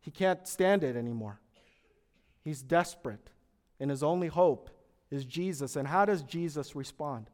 He 0.00 0.10
can't 0.10 0.46
stand 0.48 0.84
it 0.84 0.96
anymore. 0.96 1.38
He's 2.48 2.62
desperate 2.62 3.28
and 3.78 3.90
his 3.90 4.02
only 4.02 4.28
hope 4.28 4.70
is 5.10 5.26
Jesus. 5.26 5.76
And 5.76 5.86
how 5.86 6.06
does 6.06 6.22
Jesus 6.22 6.74
respond? 6.74 7.28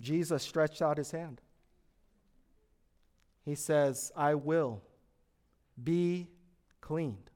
Jesus 0.00 0.42
stretched 0.42 0.80
out 0.80 0.96
his 0.96 1.10
hand. 1.10 1.42
He 3.44 3.54
says, 3.54 4.10
I 4.16 4.34
will 4.34 4.80
be 5.84 6.28
cleaned. 6.80 7.30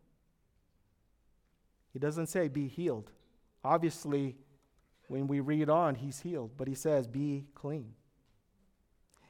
He 1.92 1.98
doesn't 1.98 2.28
say 2.28 2.48
be 2.48 2.66
healed. 2.68 3.10
Obviously, 3.62 4.38
when 5.08 5.26
we 5.26 5.40
read 5.40 5.68
on, 5.68 5.94
he's 5.94 6.20
healed, 6.20 6.52
but 6.56 6.68
he 6.68 6.74
says 6.74 7.06
be 7.06 7.44
clean. 7.54 7.92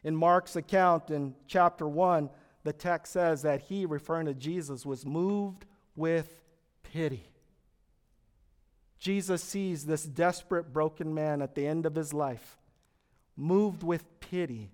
In 0.05 0.15
Mark's 0.15 0.55
account 0.55 1.11
in 1.11 1.35
chapter 1.49 1.89
1, 1.89 2.31
the 2.63 2.73
text 2.73 3.15
says 3.15 3.43
that 3.43 3.63
he, 3.63 3.85
referring 3.85 4.27
to 4.27 4.35
Jesus, 4.35 4.87
was 4.87 5.05
moved 5.05 5.67
with 5.97 6.41
pity. 6.83 7.29
Jesus 8.99 9.43
sees 9.43 9.85
this 9.87 10.05
desperate, 10.05 10.73
broken 10.73 11.13
man 11.13 11.43
at 11.43 11.55
the 11.55 11.67
end 11.67 11.87
of 11.87 11.95
his 11.95 12.15
life. 12.15 12.59
Moved 13.37 13.83
with 13.83 14.05
pity, 14.21 14.71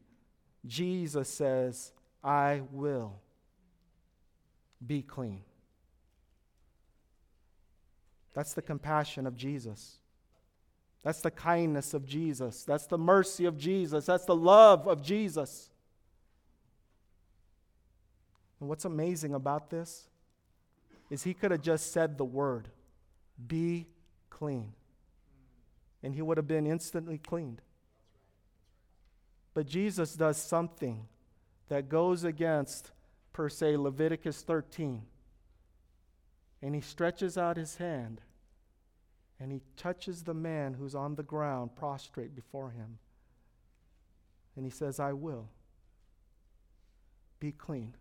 Jesus 0.67 1.29
says, 1.29 1.93
I 2.23 2.63
will 2.73 3.21
be 4.87 5.03
clean. 5.03 5.43
That's 8.35 8.53
the 8.53 8.63
compassion 8.63 9.27
of 9.27 9.37
Jesus. 9.37 9.97
That's 11.03 11.21
the 11.21 11.31
kindness 11.31 11.95
of 11.95 12.05
Jesus. 12.05 12.65
That's 12.65 12.87
the 12.87 12.99
mercy 12.99 13.47
of 13.47 13.57
Jesus. 13.57 14.07
That's 14.07 14.25
the 14.25 14.37
love 14.37 14.87
of 14.87 15.03
Jesus. 15.03 15.71
And 18.61 18.69
what's 18.69 18.85
amazing 18.85 19.35
about 19.35 19.71
this 19.71 20.08
is 21.11 21.23
he 21.23 21.35
could 21.35 21.51
have 21.51 21.63
just 21.63 21.93
said 21.93 22.19
the 22.19 22.25
word, 22.25 22.69
be 23.47 23.87
clean. 24.31 24.73
And 26.03 26.15
he 26.15 26.23
would 26.23 26.37
have 26.37 26.47
been 26.47 26.67
instantly 26.67 27.19
cleaned. 27.19 27.61
But 29.55 29.67
Jesus 29.67 30.15
does 30.15 30.37
something 30.37 31.09
that 31.69 31.89
goes 31.89 32.25
against, 32.25 32.93
per 33.33 33.49
se, 33.49 33.77
Leviticus 33.77 34.43
13. 34.43 35.03
And 36.63 36.75
he 36.75 36.81
stretches 36.81 37.37
out 37.37 37.57
his 37.57 37.77
hand 37.77 38.21
and 39.41 39.53
he 39.53 39.61
touches 39.77 40.23
the 40.23 40.35
man 40.35 40.75
who's 40.75 40.95
on 40.95 41.15
the 41.15 41.23
ground 41.23 41.77
prostrate 41.77 42.35
before 42.35 42.71
him. 42.71 42.99
And 44.57 44.65
he 44.65 44.71
says, 44.71 44.99
I 44.99 45.13
will. 45.13 45.49
Be 47.39 47.53
clean. 47.53 47.95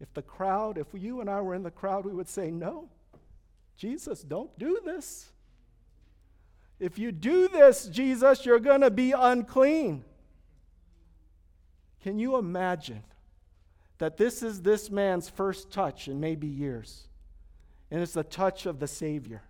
If 0.00 0.12
the 0.12 0.22
crowd, 0.22 0.78
if 0.78 0.88
you 0.92 1.20
and 1.20 1.30
I 1.30 1.40
were 1.40 1.54
in 1.54 1.62
the 1.62 1.70
crowd, 1.70 2.04
we 2.04 2.12
would 2.12 2.28
say, 2.28 2.50
No, 2.50 2.88
Jesus, 3.76 4.22
don't 4.22 4.56
do 4.58 4.80
this. 4.84 5.30
If 6.78 6.98
you 6.98 7.12
do 7.12 7.48
this, 7.48 7.86
Jesus, 7.86 8.44
you're 8.44 8.60
going 8.60 8.82
to 8.82 8.90
be 8.90 9.12
unclean. 9.12 10.04
Can 12.02 12.18
you 12.18 12.36
imagine 12.36 13.02
that 13.98 14.18
this 14.18 14.42
is 14.42 14.60
this 14.60 14.90
man's 14.90 15.28
first 15.28 15.72
touch 15.72 16.06
in 16.06 16.20
maybe 16.20 16.46
years? 16.46 17.08
And 17.90 18.02
it's 18.02 18.12
the 18.12 18.24
touch 18.24 18.66
of 18.66 18.78
the 18.78 18.86
Savior. 18.86 19.42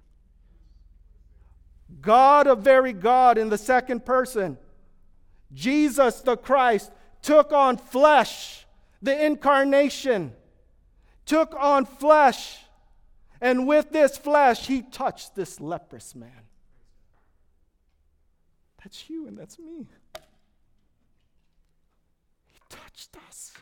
God 2.01 2.47
a 2.47 2.55
very 2.55 2.93
God 2.93 3.39
in 3.39 3.49
the 3.49 3.59
second 3.59 4.05
person, 4.05 4.59
Jesus 5.53 6.21
the 6.21 6.37
Christ, 6.37 6.93
took 7.23 7.53
on 7.53 7.77
flesh 7.77 8.66
the 9.07 9.25
incarnation, 9.25 10.33
took 11.25 11.55
on 11.55 11.87
flesh, 11.87 12.59
and 13.41 13.67
with 13.67 13.93
this 13.93 14.19
flesh, 14.19 14.67
he 14.67 14.83
touched 14.83 15.37
this 15.37 15.61
leprous 15.61 16.15
man. 16.15 16.43
That's 18.83 19.09
you 19.09 19.27
and 19.29 19.39
that's 19.39 19.59
me. 19.59 19.87
He 22.53 22.61
touched 22.69 23.17
us 23.29 23.53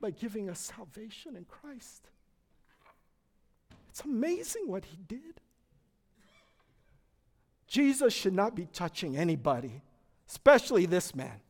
by 0.00 0.10
giving 0.10 0.48
us 0.48 0.72
salvation 0.76 1.36
in 1.36 1.44
Christ. 1.44 2.08
It's 3.90 4.00
amazing 4.02 4.66
what 4.66 4.86
he 4.86 4.96
did. 5.06 5.40
Jesus 7.66 8.14
should 8.14 8.32
not 8.32 8.54
be 8.54 8.64
touching 8.64 9.14
anybody, 9.14 9.82
especially 10.26 10.86
this 10.86 11.14
man. 11.14 11.40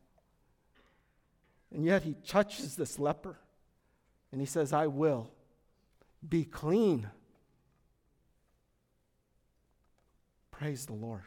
And 1.74 1.84
yet 1.84 2.02
he 2.02 2.14
touches 2.26 2.76
this 2.76 2.98
leper 2.98 3.36
and 4.32 4.40
he 4.40 4.46
says, 4.46 4.72
I 4.72 4.86
will 4.86 5.30
be 6.26 6.44
clean. 6.44 7.08
Praise 10.50 10.86
the 10.86 10.94
Lord. 10.94 11.22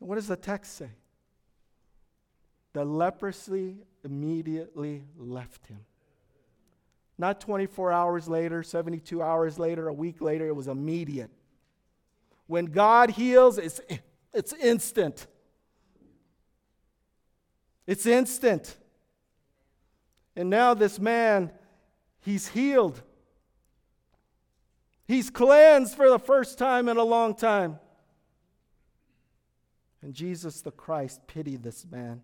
And 0.00 0.08
what 0.08 0.16
does 0.16 0.28
the 0.28 0.36
text 0.36 0.76
say? 0.76 0.90
The 2.72 2.84
leprosy 2.84 3.76
immediately 4.04 5.04
left 5.16 5.66
him. 5.66 5.80
Not 7.18 7.40
24 7.40 7.92
hours 7.92 8.28
later, 8.28 8.62
72 8.62 9.22
hours 9.22 9.58
later, 9.58 9.88
a 9.88 9.92
week 9.92 10.20
later, 10.20 10.46
it 10.46 10.56
was 10.56 10.68
immediate. 10.68 11.30
When 12.46 12.66
God 12.66 13.10
heals, 13.10 13.58
it's, 13.58 13.80
it's 14.32 14.52
instant. 14.54 15.26
It's 17.90 18.06
instant. 18.06 18.76
And 20.36 20.48
now 20.48 20.74
this 20.74 21.00
man, 21.00 21.50
he's 22.20 22.46
healed. 22.46 23.02
He's 25.08 25.28
cleansed 25.28 25.96
for 25.96 26.08
the 26.08 26.20
first 26.20 26.56
time 26.56 26.88
in 26.88 26.98
a 26.98 27.02
long 27.02 27.34
time. 27.34 27.80
And 30.02 30.14
Jesus 30.14 30.60
the 30.60 30.70
Christ 30.70 31.26
pitied 31.26 31.64
this 31.64 31.84
man 31.84 32.22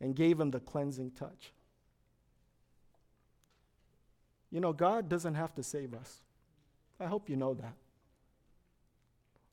and 0.00 0.16
gave 0.16 0.40
him 0.40 0.50
the 0.50 0.58
cleansing 0.58 1.12
touch. 1.12 1.52
You 4.50 4.58
know, 4.58 4.72
God 4.72 5.08
doesn't 5.08 5.36
have 5.36 5.54
to 5.54 5.62
save 5.62 5.94
us. 5.94 6.22
I 6.98 7.06
hope 7.06 7.30
you 7.30 7.36
know 7.36 7.54
that. 7.54 7.74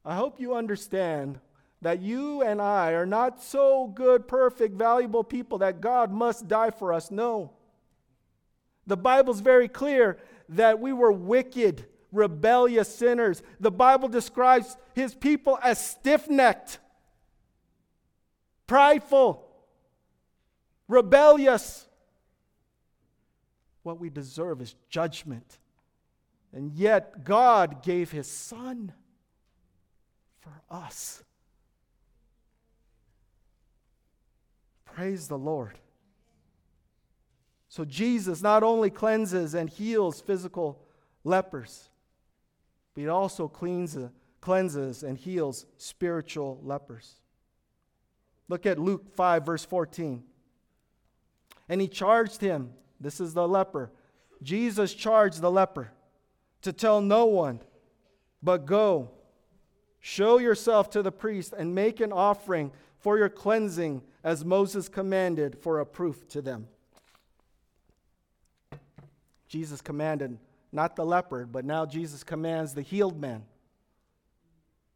I 0.03 0.15
hope 0.15 0.39
you 0.39 0.55
understand 0.55 1.39
that 1.81 2.01
you 2.01 2.41
and 2.41 2.61
I 2.61 2.91
are 2.91 3.05
not 3.05 3.41
so 3.41 3.87
good, 3.87 4.27
perfect, 4.27 4.75
valuable 4.75 5.23
people 5.23 5.59
that 5.59 5.81
God 5.81 6.11
must 6.11 6.47
die 6.47 6.71
for 6.71 6.91
us. 6.91 7.09
No. 7.09 7.53
The 8.85 8.97
Bible's 8.97 9.39
very 9.39 9.67
clear 9.67 10.17
that 10.49 10.79
we 10.79 10.91
were 10.91 11.11
wicked, 11.11 11.85
rebellious 12.11 12.93
sinners. 12.93 13.41
The 13.59 13.71
Bible 13.71 14.09
describes 14.09 14.75
his 14.93 15.15
people 15.15 15.57
as 15.63 15.79
stiff 15.79 16.29
necked, 16.29 16.79
prideful, 18.67 19.47
rebellious. 20.87 21.87
What 23.83 23.99
we 23.99 24.09
deserve 24.09 24.61
is 24.61 24.75
judgment. 24.89 25.59
And 26.51 26.73
yet, 26.73 27.23
God 27.23 27.83
gave 27.83 28.11
his 28.11 28.27
son 28.27 28.91
for 30.41 30.61
us. 30.69 31.23
Praise 34.99 35.29
the 35.29 35.37
Lord. 35.37 35.79
So, 37.69 37.85
Jesus 37.85 38.41
not 38.41 38.63
only 38.63 38.89
cleanses 38.89 39.53
and 39.53 39.69
heals 39.69 40.19
physical 40.19 40.83
lepers, 41.23 41.87
but 42.93 43.01
he 43.03 43.07
also 43.07 43.47
cleans, 43.47 43.97
cleanses 44.41 45.03
and 45.03 45.17
heals 45.17 45.65
spiritual 45.77 46.59
lepers. 46.63 47.13
Look 48.49 48.65
at 48.65 48.77
Luke 48.77 49.15
5, 49.15 49.45
verse 49.45 49.63
14. 49.63 50.21
And 51.69 51.79
he 51.79 51.87
charged 51.87 52.41
him, 52.41 52.73
this 52.99 53.21
is 53.21 53.33
the 53.33 53.47
leper. 53.47 53.93
Jesus 54.43 54.93
charged 54.93 55.39
the 55.39 55.49
leper 55.49 55.93
to 56.63 56.73
tell 56.73 56.99
no 56.99 57.25
one, 57.25 57.61
but 58.43 58.65
go, 58.65 59.11
show 60.01 60.39
yourself 60.39 60.89
to 60.89 61.01
the 61.01 61.13
priest, 61.13 61.53
and 61.57 61.73
make 61.73 62.01
an 62.01 62.11
offering 62.11 62.73
for 62.97 63.17
your 63.17 63.29
cleansing 63.29 64.01
as 64.23 64.43
Moses 64.43 64.89
commanded 64.89 65.57
for 65.59 65.79
a 65.79 65.85
proof 65.85 66.27
to 66.29 66.41
them. 66.41 66.67
Jesus 69.47 69.81
commanded 69.81 70.37
not 70.71 70.95
the 70.95 71.05
leopard, 71.05 71.51
but 71.51 71.65
now 71.65 71.85
Jesus 71.85 72.23
commands 72.23 72.73
the 72.73 72.81
healed 72.81 73.19
man 73.19 73.43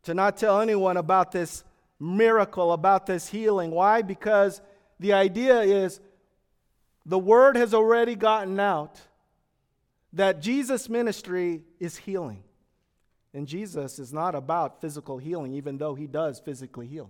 to 0.03 0.13
not 0.13 0.37
tell 0.37 0.61
anyone 0.61 0.97
about 0.97 1.31
this 1.31 1.63
miracle, 1.99 2.73
about 2.73 3.05
this 3.05 3.27
healing. 3.27 3.71
Why? 3.71 4.01
Because 4.01 4.61
the 4.99 5.13
idea 5.13 5.61
is 5.61 5.99
the 7.05 7.19
word 7.19 7.55
has 7.55 7.73
already 7.73 8.15
gotten 8.15 8.59
out 8.59 9.01
that 10.13 10.41
Jesus' 10.41 10.89
ministry 10.89 11.63
is 11.79 11.97
healing. 11.97 12.43
And 13.33 13.47
Jesus 13.47 13.97
is 13.97 14.13
not 14.13 14.35
about 14.35 14.79
physical 14.79 15.17
healing, 15.17 15.53
even 15.53 15.77
though 15.77 15.95
he 15.95 16.05
does 16.05 16.39
physically 16.39 16.85
heal. 16.85 17.09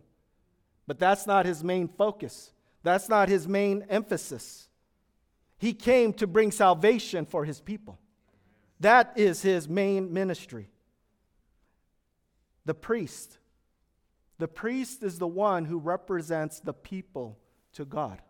But 0.87 0.99
that's 0.99 1.25
not 1.25 1.45
his 1.45 1.63
main 1.63 1.87
focus, 1.87 2.51
that's 2.83 3.09
not 3.09 3.29
his 3.29 3.47
main 3.47 3.85
emphasis. 3.89 4.67
He 5.57 5.73
came 5.73 6.11
to 6.13 6.27
bring 6.27 6.51
salvation 6.51 7.25
for 7.25 7.45
his 7.45 7.61
people. 7.61 7.97
That 8.81 9.13
is 9.15 9.41
his 9.41 9.69
main 9.69 10.11
ministry. 10.11 10.69
The 12.65 12.73
priest. 12.73 13.37
The 14.39 14.47
priest 14.47 15.03
is 15.03 15.19
the 15.19 15.27
one 15.27 15.63
who 15.63 15.77
represents 15.79 16.59
the 16.59 16.73
people 16.73 17.39
to 17.73 17.85
God. 17.85 18.21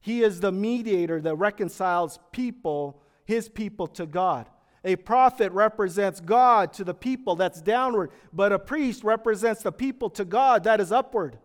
He 0.00 0.22
is 0.22 0.40
the 0.40 0.52
mediator 0.52 1.20
that 1.20 1.36
reconciles 1.36 2.18
people, 2.32 3.00
his 3.24 3.48
people, 3.48 3.86
to 3.86 4.04
God. 4.04 4.50
A 4.84 4.96
prophet 4.96 5.52
represents 5.52 6.20
God 6.20 6.72
to 6.74 6.84
the 6.84 6.94
people, 6.94 7.36
that's 7.36 7.60
downward, 7.60 8.10
but 8.32 8.52
a 8.52 8.58
priest 8.58 9.04
represents 9.04 9.62
the 9.62 9.70
people 9.70 10.10
to 10.10 10.24
God, 10.24 10.64
that 10.64 10.80
is 10.80 10.90
upward. 10.90 11.38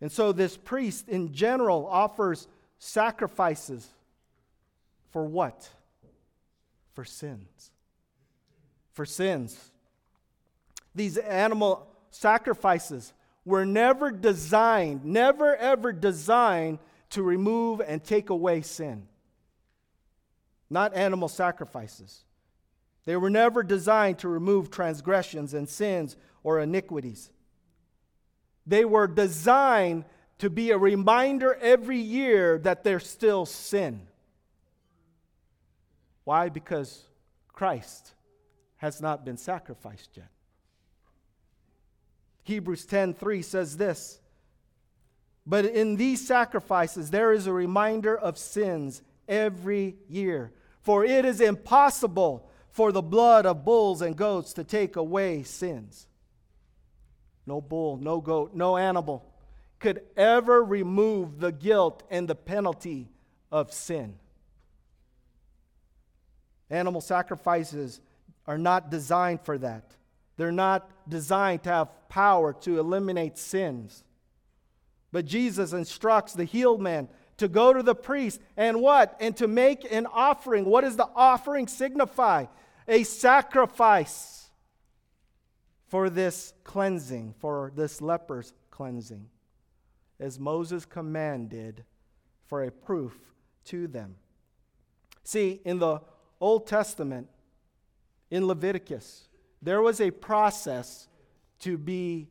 And 0.00 0.10
so, 0.10 0.32
this 0.32 0.56
priest 0.56 1.08
in 1.08 1.32
general 1.32 1.86
offers 1.86 2.48
sacrifices 2.78 3.88
for 5.12 5.24
what? 5.24 5.68
For 6.94 7.04
sins. 7.04 7.70
For 8.92 9.06
sins. 9.06 9.70
These 10.94 11.16
animal 11.16 11.86
sacrifices 12.10 13.12
were 13.44 13.64
never 13.64 14.10
designed, 14.10 15.04
never 15.04 15.56
ever 15.56 15.92
designed 15.92 16.78
to 17.10 17.22
remove 17.22 17.80
and 17.80 18.02
take 18.02 18.30
away 18.30 18.62
sin. 18.62 19.06
Not 20.70 20.94
animal 20.94 21.28
sacrifices. 21.28 22.24
They 23.04 23.16
were 23.16 23.30
never 23.30 23.62
designed 23.62 24.18
to 24.20 24.28
remove 24.28 24.70
transgressions 24.70 25.54
and 25.54 25.68
sins 25.68 26.16
or 26.42 26.60
iniquities. 26.60 27.30
They 28.66 28.84
were 28.84 29.06
designed 29.06 30.04
to 30.38 30.48
be 30.48 30.70
a 30.70 30.78
reminder 30.78 31.54
every 31.54 31.98
year 31.98 32.58
that 32.58 32.82
there's 32.82 33.06
still 33.08 33.46
sin. 33.46 34.06
Why? 36.24 36.48
Because 36.48 37.04
Christ 37.52 38.14
has 38.76 39.00
not 39.00 39.24
been 39.24 39.36
sacrificed 39.36 40.16
yet. 40.16 40.30
Hebrews 42.42 42.86
10:3 42.86 43.42
says 43.42 43.76
this, 43.76 44.20
but 45.46 45.64
in 45.64 45.96
these 45.96 46.26
sacrifices 46.26 47.10
there 47.10 47.32
is 47.32 47.46
a 47.46 47.52
reminder 47.52 48.16
of 48.16 48.38
sins 48.38 49.02
every 49.28 49.96
year. 50.08 50.52
For 50.82 51.04
it 51.04 51.24
is 51.24 51.40
impossible 51.40 52.48
for 52.70 52.92
the 52.92 53.02
blood 53.02 53.46
of 53.46 53.64
bulls 53.64 54.02
and 54.02 54.16
goats 54.16 54.52
to 54.54 54.64
take 54.64 54.96
away 54.96 55.42
sins. 55.42 56.06
No 57.46 57.60
bull, 57.60 57.96
no 57.96 58.20
goat, 58.20 58.52
no 58.54 58.76
animal 58.76 59.24
could 59.84 60.00
ever 60.16 60.64
remove 60.64 61.40
the 61.40 61.52
guilt 61.52 62.02
and 62.10 62.26
the 62.26 62.34
penalty 62.34 63.10
of 63.52 63.70
sin. 63.70 64.14
Animal 66.70 67.02
sacrifices 67.02 68.00
are 68.46 68.56
not 68.56 68.90
designed 68.90 69.42
for 69.42 69.58
that. 69.58 69.94
They're 70.38 70.52
not 70.52 70.90
designed 71.06 71.64
to 71.64 71.70
have 71.70 72.08
power 72.08 72.54
to 72.62 72.78
eliminate 72.78 73.36
sins. 73.36 74.02
But 75.12 75.26
Jesus 75.26 75.72
instructs 75.74 76.32
the 76.32 76.44
healed 76.44 76.80
man 76.80 77.08
to 77.38 77.48
go 77.48 77.72
to 77.72 77.82
the 77.82 77.94
priest 77.94 78.40
and 78.56 78.80
what? 78.80 79.16
And 79.20 79.36
to 79.38 79.48
make 79.48 79.90
an 79.90 80.06
offering. 80.06 80.64
What 80.64 80.82
does 80.82 80.96
the 80.96 81.08
offering 81.14 81.66
signify? 81.66 82.46
A 82.86 83.02
sacrifice 83.02 84.50
for 85.88 86.10
this 86.10 86.52
cleansing, 86.64 87.34
for 87.38 87.72
this 87.74 88.00
leper's 88.00 88.52
cleansing 88.70 89.28
as 90.20 90.38
Moses 90.38 90.84
commanded 90.84 91.84
for 92.46 92.62
a 92.62 92.70
proof 92.70 93.18
to 93.66 93.86
them. 93.86 94.16
See, 95.22 95.60
in 95.64 95.78
the 95.78 96.00
Old 96.40 96.66
Testament, 96.66 97.28
in 98.30 98.46
Leviticus, 98.46 99.28
there 99.62 99.80
was 99.80 100.00
a 100.00 100.10
process 100.10 101.08
to 101.60 101.78
be 101.78 102.28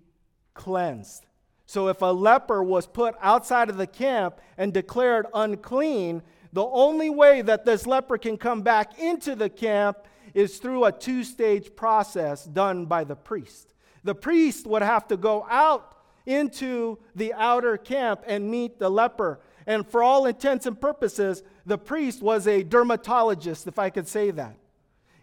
cleansed. 0.53 1.25
So 1.65 1.87
if 1.87 2.01
a 2.01 2.07
leper 2.07 2.61
was 2.61 2.85
put 2.85 3.15
outside 3.21 3.69
of 3.69 3.77
the 3.77 3.87
camp 3.87 4.39
and 4.57 4.73
declared 4.73 5.27
unclean, 5.33 6.21
the 6.51 6.65
only 6.65 7.09
way 7.09 7.41
that 7.41 7.65
this 7.65 7.87
leper 7.87 8.17
can 8.17 8.37
come 8.37 8.61
back 8.61 8.99
into 8.99 9.35
the 9.35 9.49
camp 9.49 9.97
is 10.33 10.57
through 10.57 10.85
a 10.85 10.91
two 10.91 11.23
stage 11.23 11.75
process 11.75 12.45
done 12.45 12.85
by 12.85 13.03
the 13.03 13.15
priest. 13.15 13.73
The 14.03 14.15
priest 14.15 14.67
would 14.67 14.81
have 14.81 15.07
to 15.07 15.17
go 15.17 15.45
out 15.49 15.97
into 16.25 16.99
the 17.15 17.33
outer 17.33 17.77
camp 17.77 18.23
and 18.27 18.49
meet 18.49 18.79
the 18.79 18.89
leper. 18.89 19.39
And 19.65 19.87
for 19.87 20.03
all 20.03 20.25
intents 20.25 20.65
and 20.65 20.79
purposes, 20.79 21.43
the 21.65 21.77
priest 21.77 22.21
was 22.21 22.47
a 22.47 22.63
dermatologist, 22.63 23.67
if 23.67 23.79
I 23.79 23.89
could 23.89 24.07
say 24.07 24.31
that. 24.31 24.57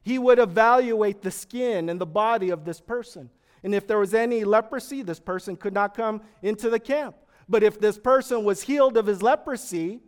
He 0.02 0.18
would 0.18 0.38
evaluate 0.38 1.22
the 1.22 1.30
skin 1.30 1.88
and 1.88 2.00
the 2.00 2.06
body 2.06 2.50
of 2.50 2.64
this 2.64 2.80
person. 2.80 3.30
And 3.62 3.74
if 3.74 3.86
there 3.86 3.98
was 3.98 4.14
any 4.14 4.44
leprosy, 4.44 5.02
this 5.02 5.20
person 5.20 5.56
could 5.56 5.74
not 5.74 5.96
come 5.96 6.22
into 6.42 6.70
the 6.70 6.80
camp. 6.80 7.16
But 7.48 7.62
if 7.62 7.80
this 7.80 7.98
person 7.98 8.44
was 8.44 8.62
healed 8.62 8.96
of 8.96 9.06
his 9.06 9.22
leprosy, 9.22 10.00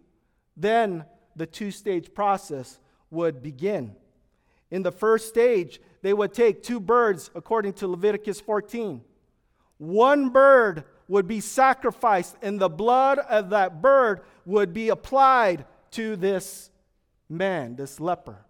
then 0.56 1.04
the 1.36 1.46
two 1.46 1.70
stage 1.70 2.14
process 2.14 2.78
would 3.10 3.42
begin. 3.42 3.96
In 4.70 4.82
the 4.82 4.92
first 4.92 5.28
stage, 5.28 5.80
they 6.02 6.14
would 6.14 6.32
take 6.32 6.62
two 6.62 6.80
birds, 6.80 7.30
according 7.34 7.74
to 7.74 7.88
Leviticus 7.88 8.40
14 8.40 9.02
one 9.82 10.28
bird 10.28 10.84
would 11.08 11.26
be 11.26 11.40
sacrificed, 11.40 12.36
and 12.40 12.60
the 12.60 12.68
blood 12.68 13.18
of 13.18 13.50
that 13.50 13.82
bird 13.82 14.20
would 14.46 14.72
be 14.72 14.90
applied 14.90 15.64
to 15.90 16.14
this 16.14 16.70
man, 17.28 17.74
this 17.74 17.98
leper. 17.98 18.46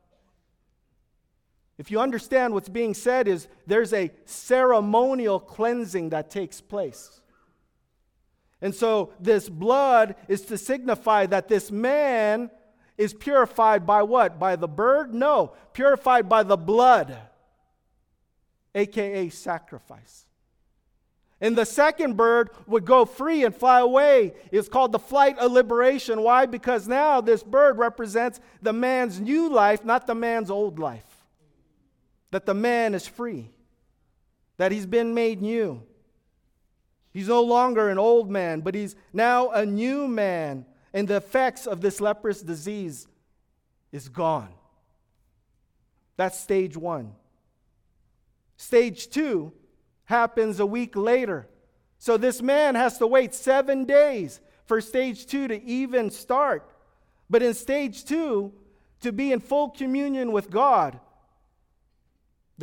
If 1.82 1.90
you 1.90 1.98
understand 1.98 2.54
what's 2.54 2.68
being 2.68 2.94
said 2.94 3.26
is 3.26 3.48
there's 3.66 3.92
a 3.92 4.12
ceremonial 4.24 5.40
cleansing 5.40 6.10
that 6.10 6.30
takes 6.30 6.60
place. 6.60 7.20
And 8.60 8.72
so 8.72 9.12
this 9.18 9.48
blood 9.48 10.14
is 10.28 10.42
to 10.42 10.58
signify 10.58 11.26
that 11.26 11.48
this 11.48 11.72
man 11.72 12.52
is 12.96 13.12
purified 13.12 13.84
by 13.84 14.04
what? 14.04 14.38
By 14.38 14.54
the 14.54 14.68
bird? 14.68 15.12
No, 15.12 15.54
purified 15.72 16.28
by 16.28 16.44
the 16.44 16.56
blood, 16.56 17.16
aka 18.76 19.28
sacrifice. 19.30 20.26
And 21.40 21.58
the 21.58 21.66
second 21.66 22.16
bird 22.16 22.50
would 22.68 22.84
go 22.84 23.04
free 23.06 23.44
and 23.44 23.52
fly 23.52 23.80
away. 23.80 24.34
It's 24.52 24.68
called 24.68 24.92
the 24.92 25.00
flight 25.00 25.36
of 25.40 25.50
liberation. 25.50 26.22
Why? 26.22 26.46
Because 26.46 26.86
now 26.86 27.20
this 27.20 27.42
bird 27.42 27.76
represents 27.76 28.38
the 28.62 28.72
man's 28.72 29.20
new 29.20 29.48
life, 29.48 29.84
not 29.84 30.06
the 30.06 30.14
man's 30.14 30.48
old 30.48 30.78
life. 30.78 31.11
That 32.32 32.46
the 32.46 32.54
man 32.54 32.94
is 32.94 33.06
free, 33.06 33.50
that 34.56 34.72
he's 34.72 34.86
been 34.86 35.14
made 35.14 35.40
new. 35.40 35.82
He's 37.12 37.28
no 37.28 37.42
longer 37.42 37.88
an 37.90 37.98
old 37.98 38.30
man, 38.30 38.62
but 38.62 38.74
he's 38.74 38.96
now 39.12 39.50
a 39.50 39.64
new 39.64 40.08
man, 40.08 40.66
and 40.92 41.06
the 41.06 41.16
effects 41.16 41.66
of 41.66 41.80
this 41.80 42.00
leprous 42.00 42.42
disease 42.42 43.06
is 43.92 44.08
gone. 44.08 44.52
That's 46.16 46.40
stage 46.40 46.76
one. 46.76 47.12
Stage 48.56 49.10
two 49.10 49.52
happens 50.04 50.58
a 50.58 50.66
week 50.66 50.96
later. 50.96 51.48
So 51.98 52.16
this 52.16 52.40
man 52.40 52.74
has 52.74 52.98
to 52.98 53.06
wait 53.06 53.34
seven 53.34 53.84
days 53.84 54.40
for 54.64 54.80
stage 54.80 55.26
two 55.26 55.48
to 55.48 55.62
even 55.62 56.10
start. 56.10 56.68
But 57.28 57.42
in 57.42 57.52
stage 57.54 58.04
two, 58.04 58.52
to 59.00 59.12
be 59.12 59.32
in 59.32 59.40
full 59.40 59.70
communion 59.70 60.32
with 60.32 60.48
God, 60.48 60.98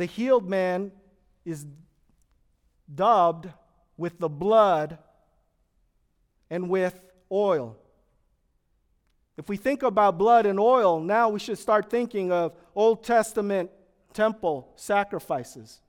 the 0.00 0.06
healed 0.06 0.48
man 0.48 0.92
is 1.44 1.66
dubbed 2.92 3.50
with 3.98 4.18
the 4.18 4.30
blood 4.30 4.96
and 6.48 6.70
with 6.70 6.98
oil. 7.30 7.76
If 9.36 9.50
we 9.50 9.58
think 9.58 9.82
about 9.82 10.16
blood 10.16 10.46
and 10.46 10.58
oil, 10.58 11.00
now 11.00 11.28
we 11.28 11.38
should 11.38 11.58
start 11.58 11.90
thinking 11.90 12.32
of 12.32 12.54
Old 12.74 13.04
Testament 13.04 13.70
temple 14.14 14.72
sacrifices. 14.74 15.82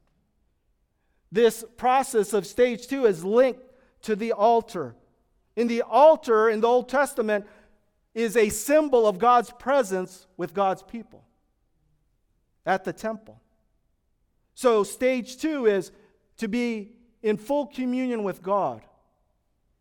This 1.31 1.63
process 1.77 2.33
of 2.33 2.45
stage 2.45 2.87
two 2.87 3.05
is 3.05 3.23
linked 3.23 3.63
to 4.01 4.17
the 4.17 4.33
altar. 4.33 4.93
In 5.55 5.69
the 5.69 5.83
altar 5.83 6.49
in 6.49 6.59
the 6.59 6.67
Old 6.67 6.89
Testament 6.89 7.47
is 8.13 8.35
a 8.35 8.49
symbol 8.49 9.07
of 9.07 9.19
God's 9.19 9.51
presence 9.51 10.27
with 10.35 10.53
God's 10.53 10.83
people 10.83 11.23
at 12.65 12.83
the 12.83 12.91
temple. 12.91 13.41
So, 14.61 14.83
stage 14.83 15.37
two 15.37 15.65
is 15.65 15.91
to 16.37 16.47
be 16.47 16.91
in 17.23 17.37
full 17.37 17.65
communion 17.65 18.21
with 18.21 18.43
God, 18.43 18.83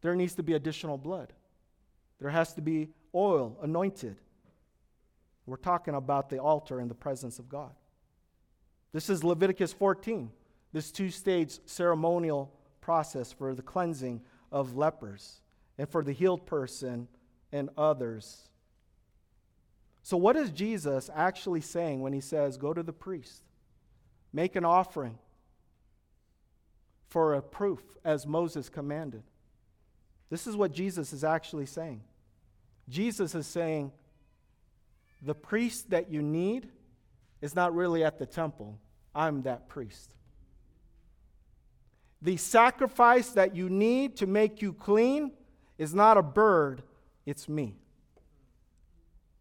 there 0.01 0.15
needs 0.15 0.37
to 0.37 0.43
be 0.43 0.55
additional 0.55 0.97
blood. 0.97 1.35
There 2.19 2.31
has 2.31 2.55
to 2.55 2.63
be 2.63 2.89
oil 3.15 3.59
anointed. 3.61 4.17
We're 5.45 5.59
talking 5.59 5.95
about 5.95 6.31
the 6.31 6.39
altar 6.39 6.81
in 6.81 6.89
the 6.89 6.95
presence 6.95 7.39
of 7.39 7.47
God. 7.47 7.73
This 8.95 9.11
is 9.11 9.23
Leviticus 9.23 9.75
14, 9.75 10.31
this 10.73 10.91
two 10.91 11.11
stage 11.11 11.59
ceremonial 11.67 12.51
process 12.81 13.31
for 13.31 13.55
the 13.55 13.61
cleansing 13.61 14.23
of 14.51 14.79
lepers 14.79 15.43
and 15.77 15.91
for 15.91 16.03
the 16.03 16.13
healed 16.13 16.47
person 16.47 17.07
and 17.53 17.69
others. 17.77 18.49
So, 20.03 20.17
what 20.17 20.37
is 20.37 20.51
Jesus 20.51 21.11
actually 21.15 21.61
saying 21.61 22.01
when 22.01 22.15
he 22.15 22.23
says, 22.23 22.57
Go 22.57 22.73
to 22.73 22.83
the 22.83 22.95
priest, 22.95 23.43
make 24.33 24.57
an 24.57 24.65
offering 24.65 25.19
for 27.09 27.35
a 27.35 27.43
proof 27.43 27.81
as 28.05 28.27
Moses 28.27 28.69
commanded? 28.69 29.23
This 30.31 30.47
is 30.47 30.57
what 30.57 30.73
Jesus 30.73 31.13
is 31.13 31.25
actually 31.25 31.67
saying. 31.67 32.03
Jesus 32.89 33.35
is 33.35 33.47
saying, 33.47 33.93
The 35.23 35.35
priest 35.35 35.91
that 35.91 36.11
you 36.11 36.23
need 36.23 36.69
is 37.41 37.55
not 37.55 37.75
really 37.75 38.05
at 38.05 38.19
the 38.19 38.27
temple, 38.27 38.79
I'm 39.15 39.43
that 39.43 39.69
priest. 39.69 40.15
The 42.23 42.37
sacrifice 42.37 43.31
that 43.31 43.57
you 43.57 43.69
need 43.71 44.17
to 44.19 44.27
make 44.27 44.61
you 44.61 44.73
clean 44.73 45.33
is 45.79 45.95
not 45.95 46.19
a 46.19 46.23
bird, 46.23 46.83
it's 47.25 47.49
me. 47.49 47.77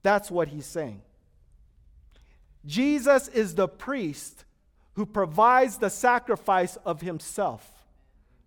That's 0.01 0.31
what 0.31 0.47
he's 0.47 0.65
saying. 0.65 1.01
Jesus 2.65 3.27
is 3.27 3.55
the 3.55 3.67
priest 3.67 4.45
who 4.99 5.05
provides 5.05 5.77
the 5.77 5.89
sacrifice 5.89 6.75
of 6.83 6.99
himself 6.99 7.85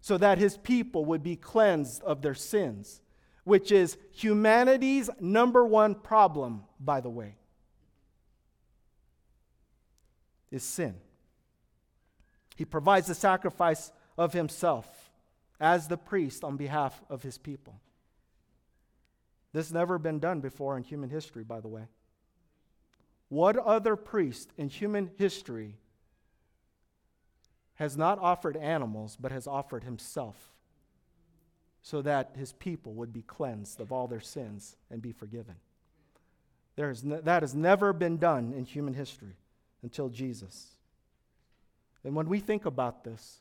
so 0.03 0.19
that 0.19 0.37
his 0.37 0.59
people 0.59 1.07
would 1.07 1.23
be 1.23 1.35
cleansed 1.35 2.03
of 2.03 2.21
their 2.21 2.35
sins, 2.35 3.01
which 3.45 3.73
is 3.73 3.97
humanity's 4.11 5.09
number 5.19 5.65
one 5.65 5.95
problem, 5.95 6.62
by 6.79 7.01
the 7.01 7.09
way, 7.09 7.37
is 10.51 10.62
sin. 10.62 10.95
He 12.55 12.67
provides 12.67 13.07
the 13.07 13.15
sacrifice 13.15 13.91
of 14.19 14.35
himself 14.35 15.11
as 15.59 15.88
the 15.88 15.97
priest 15.97 16.45
on 16.45 16.59
behalf 16.59 17.01
of 17.09 17.23
his 17.23 17.38
people. 17.38 17.81
This 19.55 19.69
has 19.69 19.73
never 19.73 19.99
been 19.99 20.19
done 20.19 20.41
before 20.41 20.77
in 20.77 20.83
human 20.83 21.09
history, 21.09 21.45
by 21.45 21.61
the 21.61 21.69
way. 21.69 21.85
What 23.31 23.57
other 23.57 23.97
priest 23.97 24.53
in 24.59 24.69
human 24.69 25.12
history 25.17 25.79
has 27.83 27.97
not 27.97 28.21
offered 28.21 28.57
animals, 28.57 29.16
but 29.18 29.33
has 29.33 29.49
offered 29.49 29.83
himself 29.83 30.53
so 31.83 32.01
that 32.01 32.31
his 32.37 32.53
people 32.53 32.95
would 32.95 33.12
be 33.12 33.23
cleansed 33.23 33.81
of 33.81 33.90
all 33.90 34.07
their 34.07 34.21
sins 34.21 34.77
and 34.88 35.03
be 35.03 35.11
forgiven? 35.11 35.57
There 36.77 36.90
is 36.90 37.03
ne- 37.03 37.21
that 37.23 37.42
has 37.42 37.57
never 37.57 37.92
been 37.92 38.18
done 38.18 38.55
in 38.57 38.66
human 38.66 38.95
history 38.95 39.35
until 39.83 40.09
Jesus. 40.09 40.77
And 42.05 42.14
when 42.14 42.29
we 42.29 42.38
think 42.38 42.66
about 42.66 43.03
this, 43.03 43.40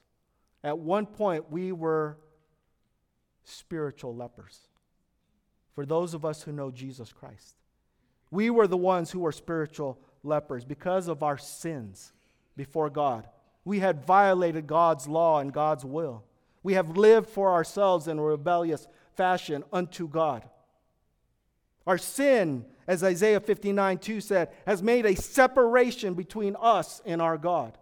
at 0.64 0.80
one 0.80 1.06
point, 1.06 1.52
we 1.52 1.72
were 1.72 2.18
spiritual 3.44 4.16
lepers. 4.16 4.60
For 5.76 5.86
those 5.86 6.16
of 6.16 6.26
us 6.26 6.42
who 6.42 6.52
know 6.52 6.72
Jesus 6.72 7.14
Christ, 7.14 7.58
we 8.32 8.50
were 8.50 8.66
the 8.66 8.76
ones 8.76 9.12
who 9.12 9.20
were 9.20 9.32
spiritual 9.32 10.00
lepers 10.24 10.66
because 10.66 11.08
of 11.08 11.22
our 11.22 11.38
sins 11.38 12.12
before 12.58 12.90
God. 12.90 13.28
We 13.64 13.80
had 13.80 14.06
violated 14.06 14.68
God's 14.68 15.08
law 15.08 15.40
and 15.40 15.54
God's 15.54 15.86
will. 15.86 16.24
We 16.64 16.74
have 16.74 16.98
lived 16.98 17.30
for 17.30 17.52
ourselves 17.52 18.08
in 18.08 18.20
a 18.20 18.24
rebellious 18.24 18.88
fashion 19.16 19.64
unto 19.72 20.08
God. 20.08 20.48
Our 21.88 21.98
sin, 21.98 22.66
as 22.88 23.04
Isaiah 23.04 23.40
59 23.40 23.98
2 23.98 24.22
said, 24.22 24.50
has 24.66 24.84
made 24.84 25.06
a 25.06 25.16
separation 25.16 26.14
between 26.14 26.56
us 26.60 27.02
and 27.06 27.22
our 27.22 27.38
God. 27.38 27.78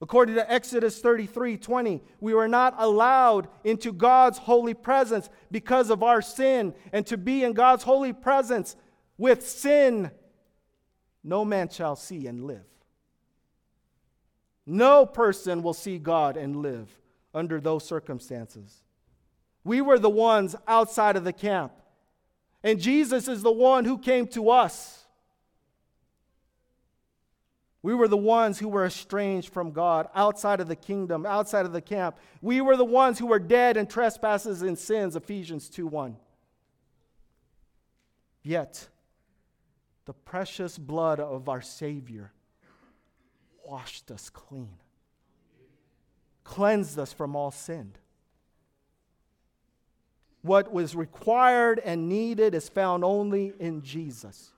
According 0.00 0.36
to 0.36 0.52
Exodus 0.52 1.00
33 1.00 1.56
20, 1.56 2.02
we 2.20 2.34
were 2.34 2.46
not 2.46 2.74
allowed 2.78 3.48
into 3.64 3.92
God's 3.92 4.38
holy 4.38 4.74
presence 4.74 5.28
because 5.50 5.90
of 5.90 6.04
our 6.04 6.22
sin. 6.22 6.72
And 6.92 7.04
to 7.06 7.16
be 7.16 7.42
in 7.42 7.52
God's 7.52 7.82
holy 7.82 8.12
presence 8.12 8.76
with 9.16 9.46
sin, 9.48 10.12
no 11.24 11.44
man 11.44 11.68
shall 11.68 11.96
see 11.96 12.28
and 12.28 12.44
live. 12.44 12.64
No 14.70 15.06
person 15.06 15.62
will 15.62 15.72
see 15.72 15.98
God 15.98 16.36
and 16.36 16.56
live 16.56 16.90
under 17.32 17.58
those 17.58 17.86
circumstances. 17.86 18.82
We 19.64 19.80
were 19.80 19.98
the 19.98 20.10
ones 20.10 20.54
outside 20.66 21.16
of 21.16 21.24
the 21.24 21.32
camp. 21.32 21.72
And 22.62 22.78
Jesus 22.78 23.28
is 23.28 23.42
the 23.42 23.50
one 23.50 23.86
who 23.86 23.96
came 23.96 24.26
to 24.28 24.50
us. 24.50 25.06
We 27.80 27.94
were 27.94 28.08
the 28.08 28.18
ones 28.18 28.58
who 28.58 28.68
were 28.68 28.84
estranged 28.84 29.54
from 29.54 29.70
God, 29.70 30.10
outside 30.14 30.60
of 30.60 30.68
the 30.68 30.76
kingdom, 30.76 31.24
outside 31.24 31.64
of 31.64 31.72
the 31.72 31.80
camp. 31.80 32.18
We 32.42 32.60
were 32.60 32.76
the 32.76 32.84
ones 32.84 33.18
who 33.18 33.28
were 33.28 33.38
dead 33.38 33.78
in 33.78 33.86
trespasses 33.86 34.60
and 34.60 34.76
sins, 34.76 35.16
Ephesians 35.16 35.70
2 35.70 35.86
1. 35.86 36.14
Yet, 38.42 38.86
the 40.04 40.12
precious 40.12 40.76
blood 40.76 41.20
of 41.20 41.48
our 41.48 41.62
Savior 41.62 42.32
washed 43.68 44.10
us 44.10 44.30
clean, 44.30 44.70
cleansed 46.42 46.98
us 46.98 47.12
from 47.12 47.36
all 47.36 47.50
sin. 47.50 47.92
What 50.40 50.72
was 50.72 50.96
required 50.96 51.78
and 51.84 52.08
needed 52.08 52.54
is 52.54 52.68
found 52.68 53.04
only 53.04 53.52
in 53.58 53.82
Jesus. 53.82 54.52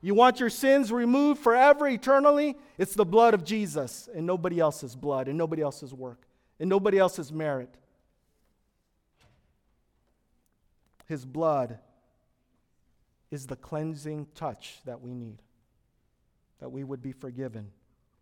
You 0.00 0.14
want 0.14 0.40
your 0.40 0.50
sins 0.50 0.90
removed 0.90 1.40
forever, 1.40 1.86
eternally? 1.86 2.56
It's 2.78 2.94
the 2.94 3.04
blood 3.04 3.34
of 3.34 3.44
Jesus 3.44 4.08
and 4.14 4.26
nobody 4.26 4.60
else's 4.60 4.96
blood 4.96 5.28
and 5.28 5.36
nobody 5.36 5.60
else's 5.60 5.92
work 5.92 6.26
and 6.58 6.70
nobody 6.70 6.98
else's 6.98 7.32
merit. 7.32 7.74
His 11.06 11.26
blood 11.26 11.78
is 13.30 13.46
the 13.46 13.56
cleansing 13.56 14.28
touch 14.34 14.78
that 14.86 15.02
we 15.02 15.12
need, 15.12 15.42
that 16.60 16.70
we 16.70 16.84
would 16.84 17.02
be 17.02 17.12
forgiven 17.12 17.70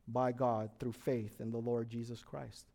by 0.09 0.33
God 0.33 0.71
through 0.79 0.93
faith 0.93 1.41
in 1.41 1.51
the 1.51 1.59
Lord 1.59 1.88
Jesus 1.88 2.23
Christ. 2.23 2.67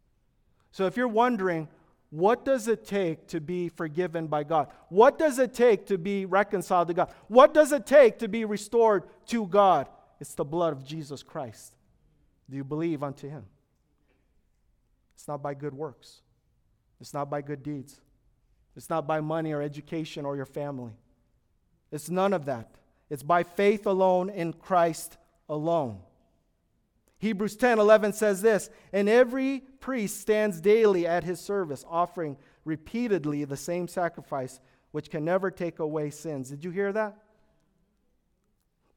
So 0.72 0.86
if 0.86 0.98
you're 0.98 1.08
wondering, 1.08 1.68
what 2.10 2.46
does 2.46 2.68
it 2.68 2.86
take 2.86 3.28
to 3.28 3.42
be 3.42 3.70
forgiven 3.70 4.28
by 4.28 4.44
God? 4.44 4.70
What 4.90 5.18
does 5.18 5.40
it 5.40 5.54
take 5.54 5.88
to 5.88 5.98
be 5.98 6.26
reconciled 6.26 6.88
to 6.88 6.94
God? 6.94 7.12
What 7.28 7.54
does 7.54 7.72
it 7.72 7.86
take 7.86 8.20
to 8.20 8.28
be 8.28 8.46
restored 8.46 9.04
to 9.28 9.46
God? 9.46 9.88
It's 10.20 10.34
the 10.34 10.46
blood 10.46 10.74
of 10.74 10.86
Jesus 10.86 11.22
Christ. 11.22 11.76
Do 12.50 12.56
you 12.56 12.64
believe 12.64 13.04
unto 13.04 13.30
him? 13.30 13.46
It's 15.16 15.28
not 15.28 15.44
by 15.44 15.54
good 15.54 15.74
works, 15.74 16.22
it's 17.02 17.14
not 17.14 17.30
by 17.30 17.42
good 17.42 17.64
deeds, 17.64 18.00
it's 18.76 18.90
not 18.90 19.08
by 19.08 19.20
money 19.20 19.52
or 19.52 19.62
education 19.62 20.26
or 20.26 20.36
your 20.36 20.46
family. 20.46 20.94
It's 21.92 22.10
none 22.10 22.34
of 22.34 22.46
that. 22.46 22.76
It's 23.10 23.24
by 23.24 23.44
faith 23.44 23.86
alone 23.86 24.30
in 24.30 24.54
Christ 24.54 25.18
alone. 25.50 26.00
Hebrews 27.20 27.56
10 27.56 27.80
11 27.80 28.14
says 28.14 28.42
this, 28.42 28.70
and 28.94 29.10
every 29.10 29.62
priest 29.80 30.22
stands 30.22 30.62
daily 30.62 31.08
at 31.08 31.24
his 31.24 31.40
service, 31.40 31.84
offering 31.90 32.38
repeatedly 32.64 33.44
the 33.44 33.58
same 33.58 33.88
sacrifice, 33.88 34.60
which 34.92 35.10
can 35.10 35.26
never 35.26 35.50
take 35.50 35.80
away 35.80 36.10
sins. 36.10 36.50
Did 36.50 36.64
you 36.64 36.72
hear 36.72 36.92
that? 36.94 37.18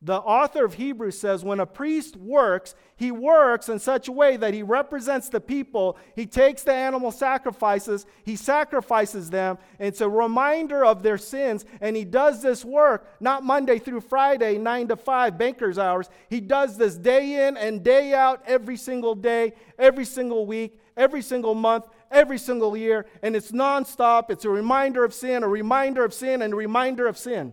The 0.03 0.17
author 0.17 0.65
of 0.65 0.75
Hebrews 0.75 1.19
says 1.19 1.45
when 1.45 1.61
a 1.61 1.67
priest 1.67 2.17
works, 2.17 2.75
he 2.97 3.11
works 3.11 3.69
in 3.69 3.79
such 3.79 4.09
a 4.09 4.13
way 4.13 4.39
that 4.39 4.55
he 4.55 4.63
represents 4.63 5.29
the 5.29 5.43
people. 5.43 5.99
He 6.17 6.25
takes 6.25 6.63
the 6.63 6.73
animal 6.73 7.13
sacrifices, 7.13 8.07
he 8.25 8.35
sacrifices 8.35 9.29
them. 9.29 9.59
It's 9.79 10.01
a 10.01 10.09
reminder 10.09 10.87
of 10.87 11.03
their 11.03 11.19
sins. 11.19 11.67
And 11.83 11.95
he 11.97 12.07
does 12.07 12.41
this 12.41 12.65
work 12.65 13.07
not 13.21 13.45
Monday 13.45 13.79
through 13.79 14.01
Friday, 14.01 14.57
9 14.57 14.89
to 14.89 14.97
5, 14.97 15.37
banker's 15.37 15.79
hours. 15.79 16.09
He 16.31 16.41
does 16.41 16.79
this 16.79 16.97
day 16.97 17.47
in 17.47 17.59
and 17.59 17.85
day 17.85 18.15
out, 18.15 18.43
every 18.47 18.79
single 18.79 19.15
day, 19.15 19.53
every 19.79 20.07
single 20.07 20.47
week, 20.47 20.81
every 20.97 21.21
single 21.21 21.55
month, 21.55 21.85
every 22.11 22.39
single 22.39 22.75
year. 22.75 23.05
And 23.23 23.37
it's 23.37 23.53
nonstop. 23.53 24.31
It's 24.31 24.47
a 24.47 24.51
reminder 24.51 25.05
of 25.05 25.13
sin, 25.13 25.43
a 25.43 25.49
reminder 25.49 26.07
of 26.07 26.15
sin, 26.15 26.41
and 26.41 26.55
a 26.55 26.57
reminder 26.57 27.07
of 27.07 27.19
sin. 27.19 27.53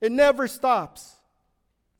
It 0.00 0.12
never 0.12 0.46
stops. 0.46 1.15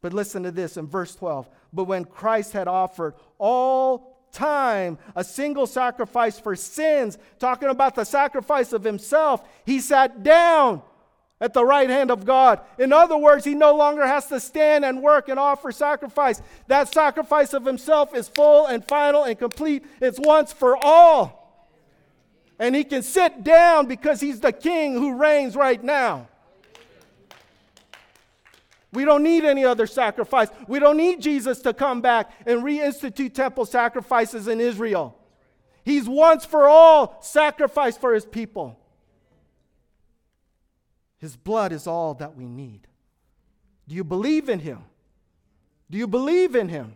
But 0.00 0.12
listen 0.12 0.42
to 0.44 0.50
this 0.50 0.76
in 0.76 0.86
verse 0.86 1.14
12. 1.14 1.48
But 1.72 1.84
when 1.84 2.04
Christ 2.04 2.52
had 2.52 2.68
offered 2.68 3.14
all 3.38 4.16
time 4.32 4.98
a 5.14 5.24
single 5.24 5.66
sacrifice 5.66 6.38
for 6.38 6.54
sins, 6.54 7.18
talking 7.38 7.68
about 7.68 7.94
the 7.94 8.04
sacrifice 8.04 8.72
of 8.72 8.84
himself, 8.84 9.46
he 9.64 9.80
sat 9.80 10.22
down 10.22 10.82
at 11.40 11.52
the 11.52 11.64
right 11.64 11.90
hand 11.90 12.10
of 12.10 12.24
God. 12.24 12.60
In 12.78 12.92
other 12.92 13.16
words, 13.16 13.44
he 13.44 13.54
no 13.54 13.74
longer 13.74 14.06
has 14.06 14.26
to 14.28 14.40
stand 14.40 14.84
and 14.84 15.02
work 15.02 15.28
and 15.28 15.38
offer 15.38 15.70
sacrifice. 15.70 16.40
That 16.68 16.92
sacrifice 16.92 17.52
of 17.52 17.64
himself 17.64 18.14
is 18.14 18.28
full 18.28 18.66
and 18.66 18.84
final 18.84 19.24
and 19.24 19.38
complete, 19.38 19.84
it's 20.00 20.18
once 20.18 20.52
for 20.52 20.76
all. 20.76 21.42
And 22.58 22.74
he 22.74 22.84
can 22.84 23.02
sit 23.02 23.44
down 23.44 23.86
because 23.86 24.20
he's 24.20 24.40
the 24.40 24.52
king 24.52 24.94
who 24.94 25.16
reigns 25.16 25.56
right 25.56 25.82
now. 25.82 26.28
We 28.92 29.04
don't 29.04 29.22
need 29.22 29.44
any 29.44 29.64
other 29.64 29.86
sacrifice. 29.86 30.48
We 30.68 30.78
don't 30.78 30.96
need 30.96 31.20
Jesus 31.20 31.60
to 31.62 31.74
come 31.74 32.00
back 32.00 32.30
and 32.46 32.62
reinstitute 32.62 33.34
temple 33.34 33.66
sacrifices 33.66 34.48
in 34.48 34.60
Israel. 34.60 35.18
He's 35.84 36.08
once 36.08 36.44
for 36.44 36.66
all 36.66 37.18
sacrificed 37.20 38.00
for 38.00 38.14
his 38.14 38.24
people. 38.24 38.78
His 41.18 41.36
blood 41.36 41.72
is 41.72 41.86
all 41.86 42.14
that 42.14 42.36
we 42.36 42.46
need. 42.46 42.86
Do 43.88 43.94
you 43.94 44.04
believe 44.04 44.48
in 44.48 44.60
him? 44.60 44.80
Do 45.90 45.98
you 45.98 46.06
believe 46.06 46.54
in 46.54 46.68
him? 46.68 46.94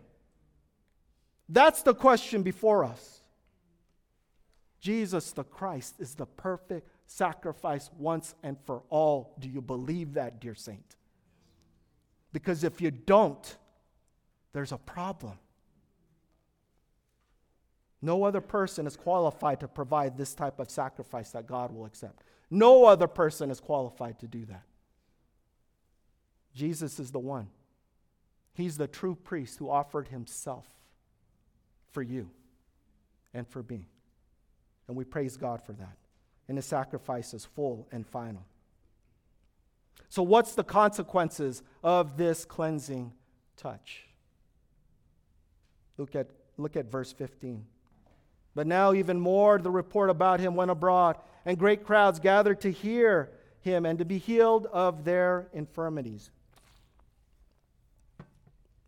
That's 1.47 1.81
the 1.81 1.93
question 1.93 2.43
before 2.43 2.83
us. 2.83 3.21
Jesus 4.79 5.31
the 5.31 5.43
Christ 5.43 5.95
is 5.99 6.15
the 6.15 6.25
perfect 6.25 6.89
sacrifice 7.05 7.89
once 7.97 8.35
and 8.41 8.57
for 8.65 8.83
all. 8.89 9.35
Do 9.39 9.47
you 9.47 9.61
believe 9.61 10.13
that, 10.13 10.39
dear 10.39 10.55
saint? 10.55 10.95
Because 12.33 12.63
if 12.63 12.81
you 12.81 12.91
don't, 12.91 13.57
there's 14.53 14.71
a 14.71 14.77
problem. 14.77 15.37
No 18.01 18.23
other 18.23 18.41
person 18.41 18.87
is 18.87 18.95
qualified 18.95 19.59
to 19.59 19.67
provide 19.67 20.17
this 20.17 20.33
type 20.33 20.59
of 20.59 20.69
sacrifice 20.69 21.31
that 21.31 21.45
God 21.45 21.73
will 21.73 21.85
accept. 21.85 22.23
No 22.49 22.85
other 22.85 23.07
person 23.07 23.51
is 23.51 23.59
qualified 23.59 24.19
to 24.19 24.27
do 24.27 24.45
that. 24.45 24.63
Jesus 26.53 26.99
is 26.99 27.11
the 27.11 27.19
one. 27.19 27.47
He's 28.53 28.77
the 28.77 28.87
true 28.87 29.15
priest 29.15 29.59
who 29.59 29.69
offered 29.69 30.09
himself 30.09 30.65
for 31.91 32.01
you 32.01 32.29
and 33.33 33.47
for 33.47 33.63
me. 33.63 33.87
And 34.87 34.97
we 34.97 35.05
praise 35.05 35.37
God 35.37 35.61
for 35.61 35.73
that. 35.73 35.97
And 36.47 36.57
his 36.57 36.65
sacrifice 36.65 37.33
is 37.33 37.45
full 37.45 37.87
and 37.91 38.05
final. 38.05 38.43
So, 40.09 40.23
what's 40.23 40.55
the 40.55 40.63
consequences 40.63 41.63
of 41.83 42.17
this 42.17 42.45
cleansing 42.45 43.13
touch? 43.57 44.07
Look 45.97 46.15
at, 46.15 46.27
look 46.57 46.75
at 46.75 46.85
verse 46.85 47.11
15. 47.11 47.65
But 48.53 48.67
now, 48.67 48.93
even 48.93 49.19
more, 49.19 49.57
the 49.57 49.71
report 49.71 50.09
about 50.09 50.39
him 50.39 50.55
went 50.55 50.71
abroad, 50.71 51.17
and 51.45 51.57
great 51.57 51.85
crowds 51.85 52.19
gathered 52.19 52.61
to 52.61 52.71
hear 52.71 53.31
him 53.61 53.85
and 53.85 53.99
to 53.99 54.05
be 54.05 54.17
healed 54.17 54.65
of 54.67 55.05
their 55.05 55.47
infirmities. 55.53 56.31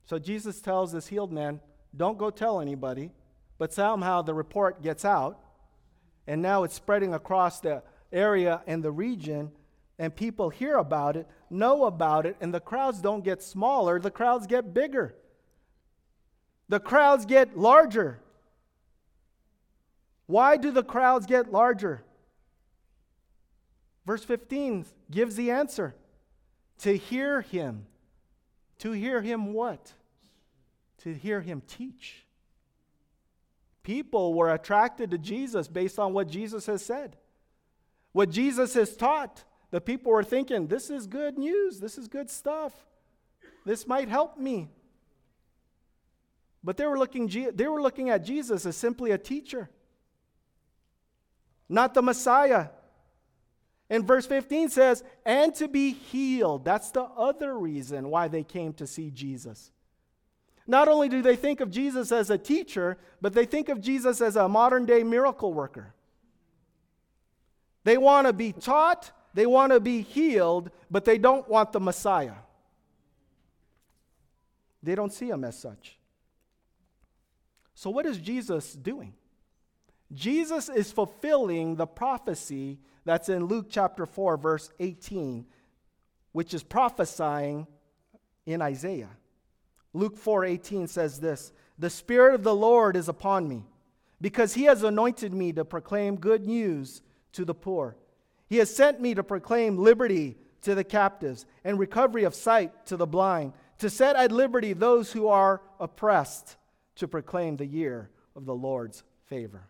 So, 0.06 0.20
Jesus 0.20 0.60
tells 0.60 0.92
this 0.92 1.08
healed 1.08 1.32
man, 1.32 1.62
Don't 1.96 2.18
go 2.18 2.30
tell 2.30 2.60
anybody. 2.60 3.12
But 3.58 3.72
somehow 3.72 4.22
the 4.22 4.34
report 4.34 4.82
gets 4.82 5.06
out, 5.06 5.40
and 6.28 6.42
now 6.42 6.64
it's 6.64 6.74
spreading 6.74 7.14
across 7.14 7.60
the 7.60 7.84
area 8.12 8.62
and 8.68 8.84
the 8.84 8.92
region 8.92 9.52
and 10.04 10.16
people 10.16 10.50
hear 10.50 10.76
about 10.76 11.16
it, 11.16 11.28
know 11.50 11.86
about 11.86 12.26
it, 12.26 12.36
and 12.42 12.54
the 12.54 12.60
crowds 12.60 13.00
don't 13.00 13.24
get 13.24 13.42
smaller, 13.42 14.00
the 14.00 14.12
crowds 14.12 14.46
get 14.48 14.74
bigger. 14.74 15.16
The 16.68 16.80
crowds 16.80 17.26
get 17.26 17.58
larger. 17.58 18.20
Why 20.26 20.58
do 20.58 20.72
the 20.72 20.84
crowds 20.84 21.26
get 21.26 21.52
larger? 21.52 22.04
Verse 24.06 24.24
15 24.24 24.86
gives 25.10 25.36
the 25.36 25.52
answer 25.52 25.96
to 26.80 26.98
hear 26.98 27.42
him. 27.42 27.86
To 28.80 28.92
hear 28.92 29.22
him 29.22 29.54
what? 29.54 29.94
To 31.04 31.14
hear 31.14 31.40
him 31.40 31.62
teach. 31.68 32.26
People 33.84 34.34
were 34.34 34.52
attracted 34.52 35.12
to 35.12 35.18
Jesus 35.18 35.68
based 35.68 36.00
on 36.00 36.14
what 36.14 36.28
Jesus 36.28 36.66
has 36.66 36.84
said, 36.84 37.16
what 38.12 38.30
Jesus 38.30 38.74
has 38.74 38.96
taught 38.96 39.44
the 39.74 39.82
people 39.82 40.12
were 40.12 40.24
thinking, 40.24 40.68
this 40.68 40.92
is 40.92 41.08
good 41.08 41.36
news, 41.36 41.80
this 41.80 41.98
is 41.98 42.08
good 42.08 42.30
stuff, 42.30 42.72
this 43.66 43.88
might 43.88 44.08
help 44.08 44.38
me. 44.38 44.70
But 46.64 46.78
they 46.78 46.86
were 46.86 47.00
looking, 47.00 47.28
they 47.56 47.68
were 47.68 47.82
looking 47.82 48.12
at 48.12 48.24
Jesus 48.24 48.68
as 48.68 48.78
simply 48.78 49.10
a 49.10 49.18
teacher, 49.18 49.72
not 51.68 51.96
the 51.96 52.04
Messiah. 52.04 52.68
And 53.90 54.06
verse 54.06 54.28
15 54.28 54.70
says, 54.70 55.04
and 55.26 55.56
to 55.56 55.68
be 55.68 55.94
healed. 55.94 56.66
That's 56.66 56.92
the 56.92 57.06
other 57.06 57.58
reason 57.58 58.12
why 58.12 58.28
they 58.28 58.44
came 58.44 58.74
to 58.74 58.86
see 58.86 59.10
Jesus. 59.10 59.72
Not 60.68 60.88
only 60.88 61.10
do 61.10 61.24
they 61.24 61.36
think 61.36 61.62
of 61.62 61.72
Jesus 61.72 62.12
as 62.12 62.30
a 62.30 62.38
teacher, 62.38 63.00
but 63.22 63.34
they 63.34 63.46
think 63.46 63.70
of 63.70 63.82
Jesus 63.82 64.22
as 64.22 64.36
a 64.36 64.48
modern 64.48 64.86
day 64.86 65.02
miracle 65.02 65.52
worker. 65.52 65.96
They 67.86 67.98
want 67.98 68.28
to 68.28 68.34
be 68.34 68.54
taught 68.54 69.12
they 69.34 69.46
want 69.46 69.72
to 69.72 69.80
be 69.80 70.02
healed, 70.02 70.70
but 70.92 71.06
they 71.06 71.18
don't 71.18 71.48
want 71.50 71.72
the 71.72 71.80
Messiah. 71.80 72.36
They 74.82 74.96
don't 74.96 75.14
see 75.14 75.30
him 75.30 75.44
as 75.44 75.58
such. 75.58 75.98
So, 77.74 77.90
what 77.90 78.06
is 78.06 78.18
Jesus 78.18 78.74
doing? 78.74 79.14
Jesus 80.14 80.70
is 80.70 80.92
fulfilling 80.92 81.76
the 81.76 81.88
prophecy 81.88 82.80
that's 83.06 83.30
in 83.30 83.46
Luke 83.46 83.68
chapter 83.70 84.06
4, 84.06 84.38
verse 84.38 84.70
18, 84.80 85.46
which 86.32 86.54
is 86.54 86.64
prophesying 86.64 87.66
in 88.46 88.62
Isaiah. 88.62 89.10
Luke 89.94 90.18
4:18 90.18 90.88
says 90.88 91.20
this, 91.20 91.52
"The 91.78 91.90
spirit 91.90 92.36
of 92.36 92.44
the 92.44 92.56
Lord 92.56 92.96
is 92.96 93.08
upon 93.08 93.48
me, 93.48 93.66
because 94.22 94.54
he 94.54 94.64
has 94.64 94.84
anointed 94.84 95.34
me 95.34 95.54
to 95.54 95.66
proclaim 95.66 96.18
good 96.18 96.46
news 96.46 97.02
to 97.34 97.46
the 97.46 97.54
poor. 97.54 97.98
He 98.54 98.60
has 98.60 98.70
sent 98.70 99.02
me 99.02 99.16
to 99.16 99.24
proclaim 99.24 99.80
liberty 99.80 100.38
to 100.62 100.76
the 100.76 100.84
captives 100.84 101.48
and 101.64 101.80
recovery 101.80 102.24
of 102.24 102.36
sight 102.36 102.86
to 102.86 102.96
the 102.96 103.08
blind, 103.08 103.54
to 103.80 103.90
set 103.90 104.16
at 104.16 104.32
liberty 104.32 104.74
those 104.74 105.12
who 105.12 105.28
are 105.28 105.64
oppressed, 105.80 106.58
to 106.98 107.08
proclaim 107.08 107.58
the 107.58 107.66
year 107.66 108.12
of 108.36 108.46
the 108.46 108.54
Lord's 108.54 109.02
favor. 109.26 109.70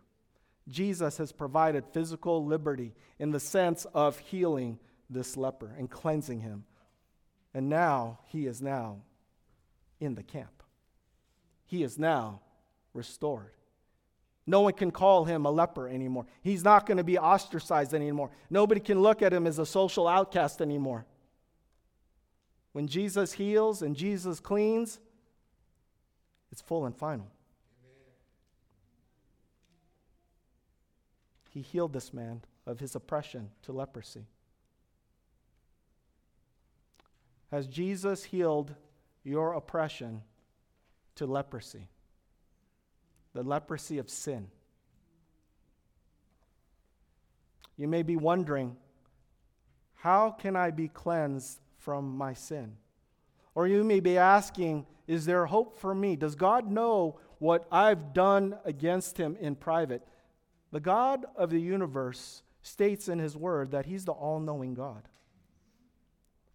Jesus 0.67 1.15
has 1.15 1.31
provided 1.31 1.85
physical 1.93 2.45
liberty 2.45 2.93
in 3.19 3.31
the 3.31 3.39
sense 3.39 3.85
of 3.93 4.19
healing 4.19 4.77
this 5.09 5.37
leper 5.37 5.73
and 5.77 5.89
cleansing 5.89 6.41
him. 6.41 6.65
And 7.53 7.69
now 7.69 8.19
he 8.25 8.47
is 8.47 8.61
now 8.61 8.97
in 10.01 10.15
the 10.15 10.23
camp. 10.23 10.61
He 11.63 11.83
is 11.83 11.97
now 11.97 12.41
restored. 12.93 13.53
No 14.45 14.61
one 14.61 14.73
can 14.73 14.91
call 14.91 15.25
him 15.25 15.45
a 15.45 15.51
leper 15.51 15.87
anymore. 15.87 16.25
He's 16.41 16.63
not 16.63 16.85
going 16.85 16.97
to 16.97 17.03
be 17.03 17.17
ostracized 17.17 17.93
anymore. 17.93 18.29
Nobody 18.49 18.81
can 18.81 19.01
look 19.01 19.21
at 19.21 19.31
him 19.33 19.47
as 19.47 19.57
a 19.57 19.65
social 19.65 20.07
outcast 20.07 20.61
anymore. 20.61 21.05
When 22.73 22.87
Jesus 22.87 23.33
heals 23.33 23.81
and 23.81 23.95
Jesus 23.95 24.39
cleans, 24.39 24.99
it's 26.51 26.61
full 26.61 26.85
and 26.85 26.95
final. 26.95 27.27
He 31.51 31.61
healed 31.61 31.93
this 31.93 32.13
man 32.13 32.41
of 32.65 32.79
his 32.79 32.95
oppression 32.95 33.51
to 33.61 33.71
leprosy. 33.71 34.25
Has 37.51 37.67
Jesus 37.67 38.23
healed 38.23 38.73
your 39.23 39.53
oppression 39.53 40.23
to 41.15 41.27
leprosy 41.27 41.87
the 43.33 43.43
leprosy 43.43 43.97
of 43.97 44.09
sin. 44.09 44.47
You 47.77 47.87
may 47.87 48.03
be 48.03 48.15
wondering, 48.15 48.77
how 49.95 50.31
can 50.31 50.55
I 50.55 50.71
be 50.71 50.87
cleansed 50.87 51.59
from 51.79 52.17
my 52.17 52.33
sin? 52.33 52.77
Or 53.55 53.67
you 53.67 53.83
may 53.83 53.99
be 53.99 54.17
asking, 54.17 54.85
is 55.07 55.25
there 55.25 55.45
hope 55.45 55.77
for 55.77 55.93
me? 55.93 56.15
Does 56.15 56.35
God 56.35 56.69
know 56.69 57.19
what 57.39 57.67
I've 57.71 58.13
done 58.13 58.57
against 58.65 59.17
him 59.17 59.35
in 59.39 59.55
private? 59.55 60.03
The 60.71 60.79
God 60.79 61.25
of 61.35 61.49
the 61.49 61.59
universe 61.59 62.43
states 62.61 63.07
in 63.07 63.19
his 63.19 63.35
word 63.35 63.71
that 63.71 63.85
he's 63.85 64.05
the 64.05 64.11
all 64.11 64.39
knowing 64.39 64.73
God. 64.73 65.07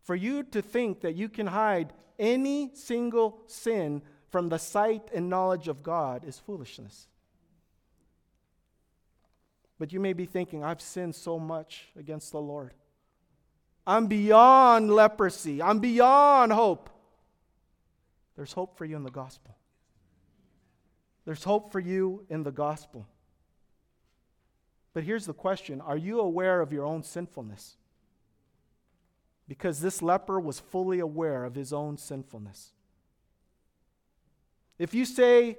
For 0.02 0.14
you 0.14 0.42
to 0.44 0.62
think 0.62 1.02
that 1.02 1.14
you 1.14 1.28
can 1.28 1.48
hide 1.48 1.92
any 2.18 2.70
single 2.74 3.42
sin 3.46 4.02
from 4.30 4.48
the 4.48 4.58
sight 4.58 5.10
and 5.14 5.28
knowledge 5.28 5.68
of 5.68 5.82
God 5.82 6.24
is 6.24 6.38
foolishness. 6.38 7.06
But 9.78 9.92
you 9.92 10.00
may 10.00 10.12
be 10.12 10.26
thinking, 10.26 10.64
I've 10.64 10.80
sinned 10.80 11.14
so 11.14 11.38
much 11.38 11.88
against 11.96 12.32
the 12.32 12.40
Lord. 12.40 12.74
I'm 13.86 14.06
beyond 14.06 14.90
leprosy. 14.90 15.62
I'm 15.62 15.78
beyond 15.78 16.52
hope. 16.52 16.90
There's 18.36 18.52
hope 18.52 18.76
for 18.76 18.84
you 18.84 18.96
in 18.96 19.02
the 19.02 19.10
gospel. 19.10 19.56
There's 21.24 21.44
hope 21.44 21.72
for 21.72 21.80
you 21.80 22.24
in 22.28 22.42
the 22.42 22.50
gospel. 22.50 23.06
But 24.94 25.04
here's 25.04 25.26
the 25.26 25.34
question 25.34 25.80
Are 25.80 25.96
you 25.96 26.20
aware 26.20 26.60
of 26.60 26.72
your 26.72 26.84
own 26.84 27.02
sinfulness? 27.02 27.76
Because 29.46 29.80
this 29.80 30.02
leper 30.02 30.38
was 30.38 30.60
fully 30.60 30.98
aware 30.98 31.44
of 31.44 31.54
his 31.54 31.72
own 31.72 31.96
sinfulness. 31.96 32.72
If 34.78 34.94
you 34.94 35.04
say, 35.04 35.58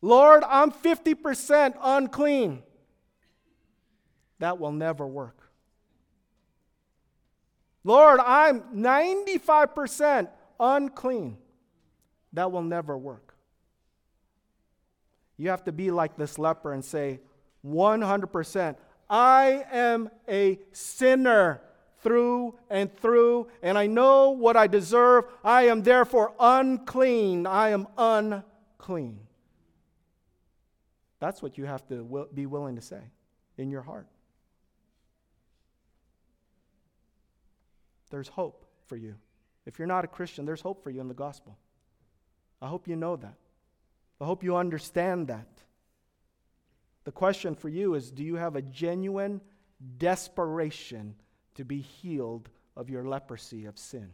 Lord, 0.00 0.44
I'm 0.46 0.70
50% 0.70 1.74
unclean, 1.80 2.62
that 4.38 4.58
will 4.58 4.72
never 4.72 5.06
work. 5.06 5.38
Lord, 7.84 8.20
I'm 8.20 8.60
95% 8.74 10.28
unclean. 10.58 11.38
That 12.32 12.50
will 12.52 12.62
never 12.62 12.96
work. 12.96 13.34
You 15.36 15.50
have 15.50 15.64
to 15.64 15.72
be 15.72 15.90
like 15.90 16.16
this 16.16 16.38
leper 16.38 16.72
and 16.72 16.84
say, 16.84 17.20
100%, 17.66 18.76
I 19.08 19.64
am 19.70 20.10
a 20.28 20.58
sinner 20.72 21.60
through 22.02 22.54
and 22.68 22.94
through, 22.98 23.48
and 23.62 23.78
I 23.78 23.86
know 23.86 24.30
what 24.30 24.56
I 24.56 24.66
deserve. 24.66 25.24
I 25.44 25.68
am 25.68 25.82
therefore 25.82 26.32
unclean. 26.38 27.46
I 27.46 27.70
am 27.70 27.86
unclean. 27.96 29.20
That's 31.20 31.40
what 31.40 31.56
you 31.56 31.64
have 31.64 31.86
to 31.88 32.28
be 32.34 32.46
willing 32.46 32.76
to 32.76 32.82
say 32.82 33.00
in 33.56 33.70
your 33.70 33.82
heart. 33.82 34.08
There's 38.10 38.28
hope 38.28 38.66
for 38.86 38.96
you. 38.96 39.14
If 39.64 39.78
you're 39.78 39.88
not 39.88 40.04
a 40.04 40.08
Christian, 40.08 40.44
there's 40.44 40.60
hope 40.60 40.82
for 40.82 40.90
you 40.90 41.00
in 41.00 41.08
the 41.08 41.14
gospel. 41.14 41.56
I 42.60 42.68
hope 42.68 42.88
you 42.88 42.96
know 42.96 43.16
that. 43.16 43.36
I 44.20 44.24
hope 44.24 44.42
you 44.42 44.56
understand 44.56 45.28
that. 45.28 45.48
The 47.04 47.12
question 47.12 47.54
for 47.54 47.68
you 47.68 47.94
is 47.94 48.10
do 48.10 48.22
you 48.22 48.36
have 48.36 48.54
a 48.54 48.62
genuine 48.62 49.40
desperation 49.98 51.14
to 51.54 51.64
be 51.64 51.80
healed 51.80 52.48
of 52.76 52.88
your 52.88 53.04
leprosy 53.04 53.66
of 53.66 53.78
sin. 53.78 54.10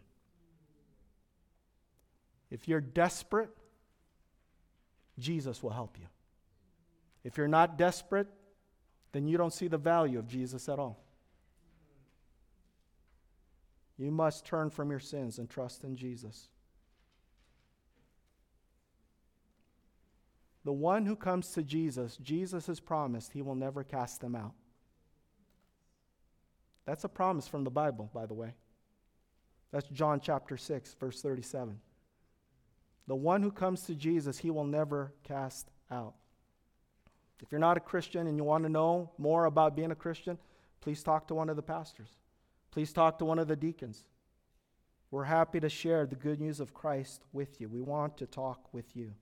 If 2.50 2.66
you're 2.66 2.80
desperate, 2.80 3.50
Jesus 5.18 5.62
will 5.62 5.70
help 5.70 5.98
you. 5.98 6.06
If 7.24 7.36
you're 7.36 7.48
not 7.48 7.76
desperate, 7.76 8.28
then 9.12 9.26
you 9.26 9.36
don't 9.36 9.52
see 9.52 9.68
the 9.68 9.78
value 9.78 10.18
of 10.18 10.28
Jesus 10.28 10.68
at 10.68 10.78
all. 10.78 10.98
You 13.98 14.10
must 14.10 14.46
turn 14.46 14.70
from 14.70 14.90
your 14.90 15.00
sins 15.00 15.38
and 15.38 15.50
trust 15.50 15.82
in 15.82 15.96
Jesus. 15.96 16.48
The 20.64 20.72
one 20.72 21.06
who 21.06 21.16
comes 21.16 21.50
to 21.52 21.62
Jesus, 21.62 22.16
Jesus 22.18 22.66
has 22.66 22.78
promised 22.78 23.32
he 23.32 23.42
will 23.42 23.54
never 23.54 23.82
cast 23.82 24.20
them 24.20 24.36
out. 24.36 24.54
That's 26.88 27.04
a 27.04 27.08
promise 27.08 27.46
from 27.46 27.64
the 27.64 27.70
Bible, 27.70 28.08
by 28.14 28.24
the 28.24 28.32
way. 28.32 28.54
That's 29.72 29.86
John 29.88 30.20
chapter 30.20 30.56
6, 30.56 30.96
verse 30.98 31.20
37. 31.20 31.78
The 33.06 33.14
one 33.14 33.42
who 33.42 33.50
comes 33.50 33.82
to 33.82 33.94
Jesus, 33.94 34.38
he 34.38 34.50
will 34.50 34.64
never 34.64 35.12
cast 35.22 35.68
out. 35.90 36.14
If 37.42 37.52
you're 37.52 37.58
not 37.58 37.76
a 37.76 37.80
Christian 37.80 38.26
and 38.26 38.38
you 38.38 38.44
want 38.44 38.64
to 38.64 38.70
know 38.70 39.10
more 39.18 39.44
about 39.44 39.76
being 39.76 39.90
a 39.90 39.94
Christian, 39.94 40.38
please 40.80 41.02
talk 41.02 41.28
to 41.28 41.34
one 41.34 41.50
of 41.50 41.56
the 41.56 41.62
pastors. 41.62 42.08
Please 42.70 42.90
talk 42.90 43.18
to 43.18 43.26
one 43.26 43.38
of 43.38 43.48
the 43.48 43.56
deacons. 43.56 44.06
We're 45.10 45.24
happy 45.24 45.60
to 45.60 45.68
share 45.68 46.06
the 46.06 46.16
good 46.16 46.40
news 46.40 46.58
of 46.58 46.72
Christ 46.72 47.22
with 47.34 47.60
you. 47.60 47.68
We 47.68 47.82
want 47.82 48.16
to 48.16 48.26
talk 48.26 48.72
with 48.72 48.96
you. 48.96 49.12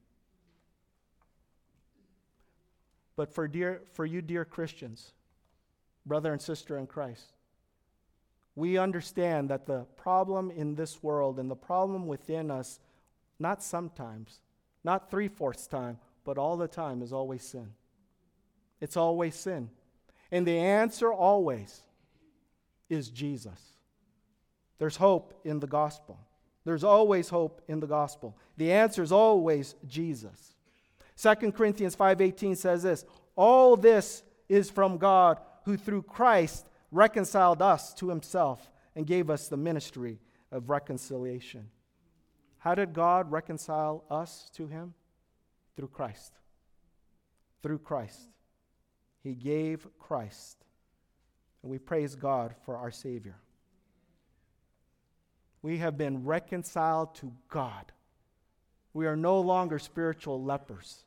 But 3.17 3.35
for, 3.35 3.49
dear, 3.49 3.83
for 3.93 4.07
you, 4.07 4.23
dear 4.23 4.45
Christians, 4.45 5.14
brother 6.07 6.31
and 6.31 6.41
sister 6.41 6.79
in 6.79 6.87
Christ, 6.87 7.33
we 8.57 8.78
understand 8.78 9.50
that 9.50 9.66
the 9.66 9.86
problem 9.96 10.50
in 10.50 10.74
this 10.74 11.02
world 11.02 11.38
and 11.38 11.50
the 11.50 11.54
problem 11.54 12.07
within 12.07 12.50
us, 12.50 12.80
not 13.38 13.62
sometimes, 13.62 14.40
not 14.82 15.11
three 15.11 15.28
fourths 15.28 15.66
time, 15.66 15.98
but 16.24 16.38
all 16.38 16.57
the 16.57 16.66
time, 16.66 17.02
is 17.02 17.12
always 17.12 17.42
sin. 17.42 17.74
It's 18.80 18.96
always 18.96 19.34
sin. 19.34 19.70
And 20.32 20.46
the 20.46 20.59
answer 20.59 21.12
always 21.12 21.82
is 22.88 23.11
Jesus. 23.11 23.61
There's 24.78 24.96
hope 24.96 25.38
in 25.44 25.61
the 25.61 25.66
gospel. 25.66 26.18
There's 26.64 26.84
always 26.84 27.28
hope 27.28 27.61
in 27.68 27.80
the 27.80 27.86
gospel. 27.86 28.36
The 28.57 28.72
answer 28.72 29.02
is 29.02 29.12
always 29.12 29.74
Jesus. 29.86 30.54
2 31.16 31.52
Corinthians 31.52 31.94
5:18 31.94 32.57
says 32.57 32.82
this, 32.82 33.04
all 33.36 33.76
this 33.76 34.22
is 34.48 34.70
from 34.70 34.98
God 34.98 35.38
who 35.64 35.76
through 35.76 36.02
Christ 36.02 36.66
reconciled 36.97 37.62
us 37.62 37.92
to 37.94 38.09
himself 38.09 38.70
and 38.94 39.07
gave 39.07 39.30
us 39.30 39.49
the 39.49 39.57
ministry 39.57 40.18
of 40.51 40.70
reconciliation. 40.70 41.68
How 42.59 42.74
did 42.74 42.92
God 42.92 43.30
reconcile 43.30 44.05
us 44.11 44.51
to 44.55 44.66
him? 44.66 44.94
Through 45.76 45.88
Christ. 45.88 46.32
Through 47.62 47.78
Christ. 47.78 48.30
He 49.22 49.34
gave 49.34 49.86
Christ. 49.99 50.64
And 51.62 51.70
we 51.70 51.78
praise 51.78 52.14
God 52.14 52.55
for 52.64 52.76
our 52.76 52.90
Savior. 52.90 53.36
We 55.62 55.78
have 55.78 55.99
been 55.99 56.24
reconciled 56.24 57.14
to 57.16 57.32
God. 57.49 57.92
We 58.94 59.07
are 59.07 59.16
no 59.16 59.40
longer 59.40 59.78
spiritual 59.78 60.42
lepers. 60.42 61.05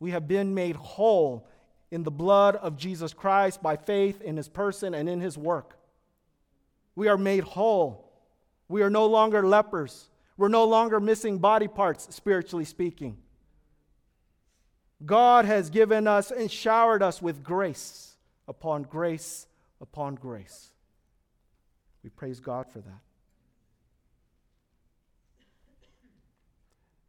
We 0.00 0.10
have 0.10 0.26
been 0.26 0.54
made 0.54 0.74
whole 0.74 1.46
in 1.90 2.02
the 2.02 2.10
blood 2.10 2.56
of 2.56 2.76
Jesus 2.76 3.12
Christ 3.12 3.62
by 3.62 3.76
faith 3.76 4.20
in 4.20 4.36
his 4.36 4.48
person 4.48 4.94
and 4.94 5.08
in 5.08 5.20
his 5.20 5.38
work. 5.38 5.78
We 6.96 7.08
are 7.08 7.18
made 7.18 7.44
whole. 7.44 8.12
We 8.68 8.82
are 8.82 8.90
no 8.90 9.06
longer 9.06 9.46
lepers. 9.46 10.08
We're 10.36 10.48
no 10.48 10.64
longer 10.64 11.00
missing 11.00 11.38
body 11.38 11.68
parts, 11.68 12.14
spiritually 12.14 12.64
speaking. 12.64 13.18
God 15.04 15.44
has 15.44 15.70
given 15.70 16.06
us 16.06 16.30
and 16.30 16.50
showered 16.50 17.02
us 17.02 17.20
with 17.20 17.44
grace 17.44 18.16
upon 18.48 18.84
grace 18.84 19.46
upon 19.80 20.14
grace. 20.14 20.70
We 22.02 22.10
praise 22.10 22.40
God 22.40 22.66
for 22.70 22.80
that. 22.80 23.00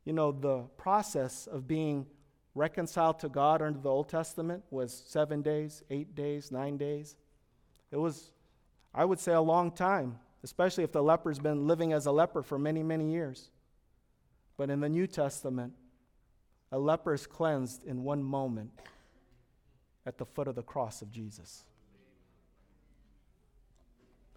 You 0.03 0.13
know, 0.13 0.31
the 0.31 0.63
process 0.77 1.47
of 1.47 1.67
being 1.67 2.05
reconciled 2.55 3.19
to 3.19 3.29
God 3.29 3.61
under 3.61 3.79
the 3.79 3.89
Old 3.89 4.09
Testament 4.09 4.63
was 4.71 4.93
seven 5.07 5.41
days, 5.41 5.83
eight 5.89 6.15
days, 6.15 6.51
nine 6.51 6.77
days. 6.77 7.17
It 7.91 7.97
was, 7.97 8.31
I 8.93 9.05
would 9.05 9.19
say, 9.19 9.33
a 9.33 9.41
long 9.41 9.71
time, 9.71 10.17
especially 10.43 10.85
if 10.85 10.93
the 10.93 11.03
leper's 11.03 11.37
been 11.37 11.67
living 11.67 11.91
as 11.91 12.05
a 12.05 12.11
leper 12.11 12.41
for 12.41 12.57
many, 12.57 12.81
many 12.81 13.11
years. 13.11 13.51
But 14.57 14.69
in 14.69 14.79
the 14.79 14.89
New 14.89 15.05
Testament, 15.05 15.73
a 16.71 16.79
leper 16.79 17.13
is 17.13 17.27
cleansed 17.27 17.83
in 17.83 18.03
one 18.03 18.23
moment 18.23 18.71
at 20.05 20.17
the 20.17 20.25
foot 20.25 20.47
of 20.47 20.55
the 20.55 20.63
cross 20.63 21.01
of 21.01 21.11
Jesus. 21.11 21.65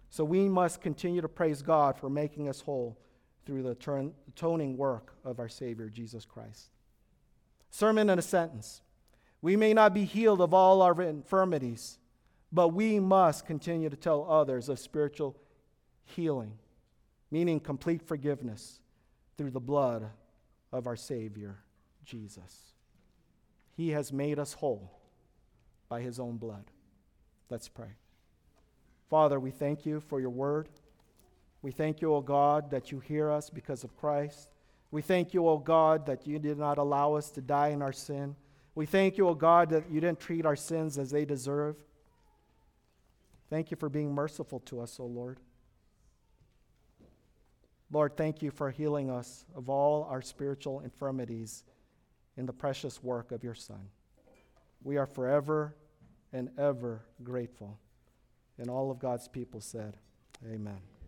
So 0.09 0.25
we 0.25 0.49
must 0.49 0.81
continue 0.81 1.21
to 1.21 1.29
praise 1.29 1.61
God 1.61 1.97
for 1.97 2.09
making 2.09 2.49
us 2.49 2.61
whole 2.61 2.97
through 3.45 3.63
the 3.63 3.77
atoning 4.35 4.75
work 4.75 5.15
of 5.23 5.39
our 5.39 5.47
Savior, 5.47 5.89
Jesus 5.89 6.25
Christ. 6.25 6.71
Sermon 7.69 8.09
in 8.09 8.19
a 8.19 8.23
sentence. 8.23 8.81
We 9.41 9.55
may 9.55 9.73
not 9.73 9.93
be 9.93 10.05
healed 10.05 10.41
of 10.41 10.53
all 10.53 10.81
our 10.81 11.01
infirmities, 11.01 11.97
but 12.51 12.69
we 12.69 12.99
must 12.99 13.45
continue 13.45 13.89
to 13.89 13.95
tell 13.95 14.29
others 14.29 14.69
of 14.69 14.79
spiritual 14.79 15.35
healing, 16.03 16.53
meaning 17.31 17.59
complete 17.59 18.01
forgiveness 18.01 18.81
through 19.37 19.51
the 19.51 19.59
blood 19.59 20.09
of 20.71 20.87
our 20.87 20.95
Savior, 20.95 21.59
Jesus. 22.03 22.73
He 23.77 23.91
has 23.91 24.11
made 24.11 24.39
us 24.39 24.53
whole 24.53 24.99
by 25.87 26.01
his 26.01 26.19
own 26.19 26.37
blood. 26.37 26.65
Let's 27.49 27.69
pray. 27.69 27.95
Father, 29.09 29.39
we 29.39 29.51
thank 29.51 29.85
you 29.85 29.99
for 30.01 30.19
your 30.19 30.29
word. 30.29 30.69
We 31.61 31.71
thank 31.71 32.01
you, 32.01 32.13
O 32.13 32.21
God, 32.21 32.71
that 32.71 32.91
you 32.91 32.99
hear 32.99 33.31
us 33.31 33.49
because 33.49 33.83
of 33.83 33.95
Christ. 33.97 34.49
We 34.91 35.01
thank 35.01 35.33
you, 35.33 35.47
O 35.47 35.57
God, 35.57 36.05
that 36.07 36.25
you 36.25 36.39
did 36.39 36.57
not 36.57 36.77
allow 36.77 37.13
us 37.13 37.29
to 37.31 37.41
die 37.41 37.69
in 37.69 37.81
our 37.81 37.93
sin. 37.93 38.35
We 38.73 38.85
thank 38.85 39.17
you, 39.17 39.27
O 39.27 39.35
God, 39.35 39.69
that 39.69 39.89
you 39.89 40.01
didn't 40.01 40.19
treat 40.19 40.45
our 40.45 40.55
sins 40.55 40.97
as 40.97 41.11
they 41.11 41.25
deserve. 41.25 41.75
Thank 43.49 43.71
you 43.71 43.77
for 43.77 43.89
being 43.89 44.13
merciful 44.13 44.59
to 44.61 44.79
us, 44.81 44.99
O 44.99 45.05
Lord. 45.05 45.39
Lord, 47.91 48.15
thank 48.15 48.41
you 48.41 48.51
for 48.51 48.69
healing 48.69 49.09
us 49.09 49.45
of 49.55 49.69
all 49.69 50.03
our 50.03 50.21
spiritual 50.21 50.81
infirmities 50.81 51.63
in 52.37 52.45
the 52.45 52.53
precious 52.53 53.03
work 53.03 53.31
of 53.31 53.43
your 53.43 53.55
Son. 53.55 53.89
We 54.83 54.97
are 54.97 55.07
forever 55.07 55.75
and 56.31 56.49
ever 56.57 57.01
grateful. 57.23 57.79
And 58.57 58.69
all 58.69 58.91
of 58.91 58.99
God's 58.99 59.27
people 59.27 59.61
said, 59.61 59.97
Amen. 60.45 60.98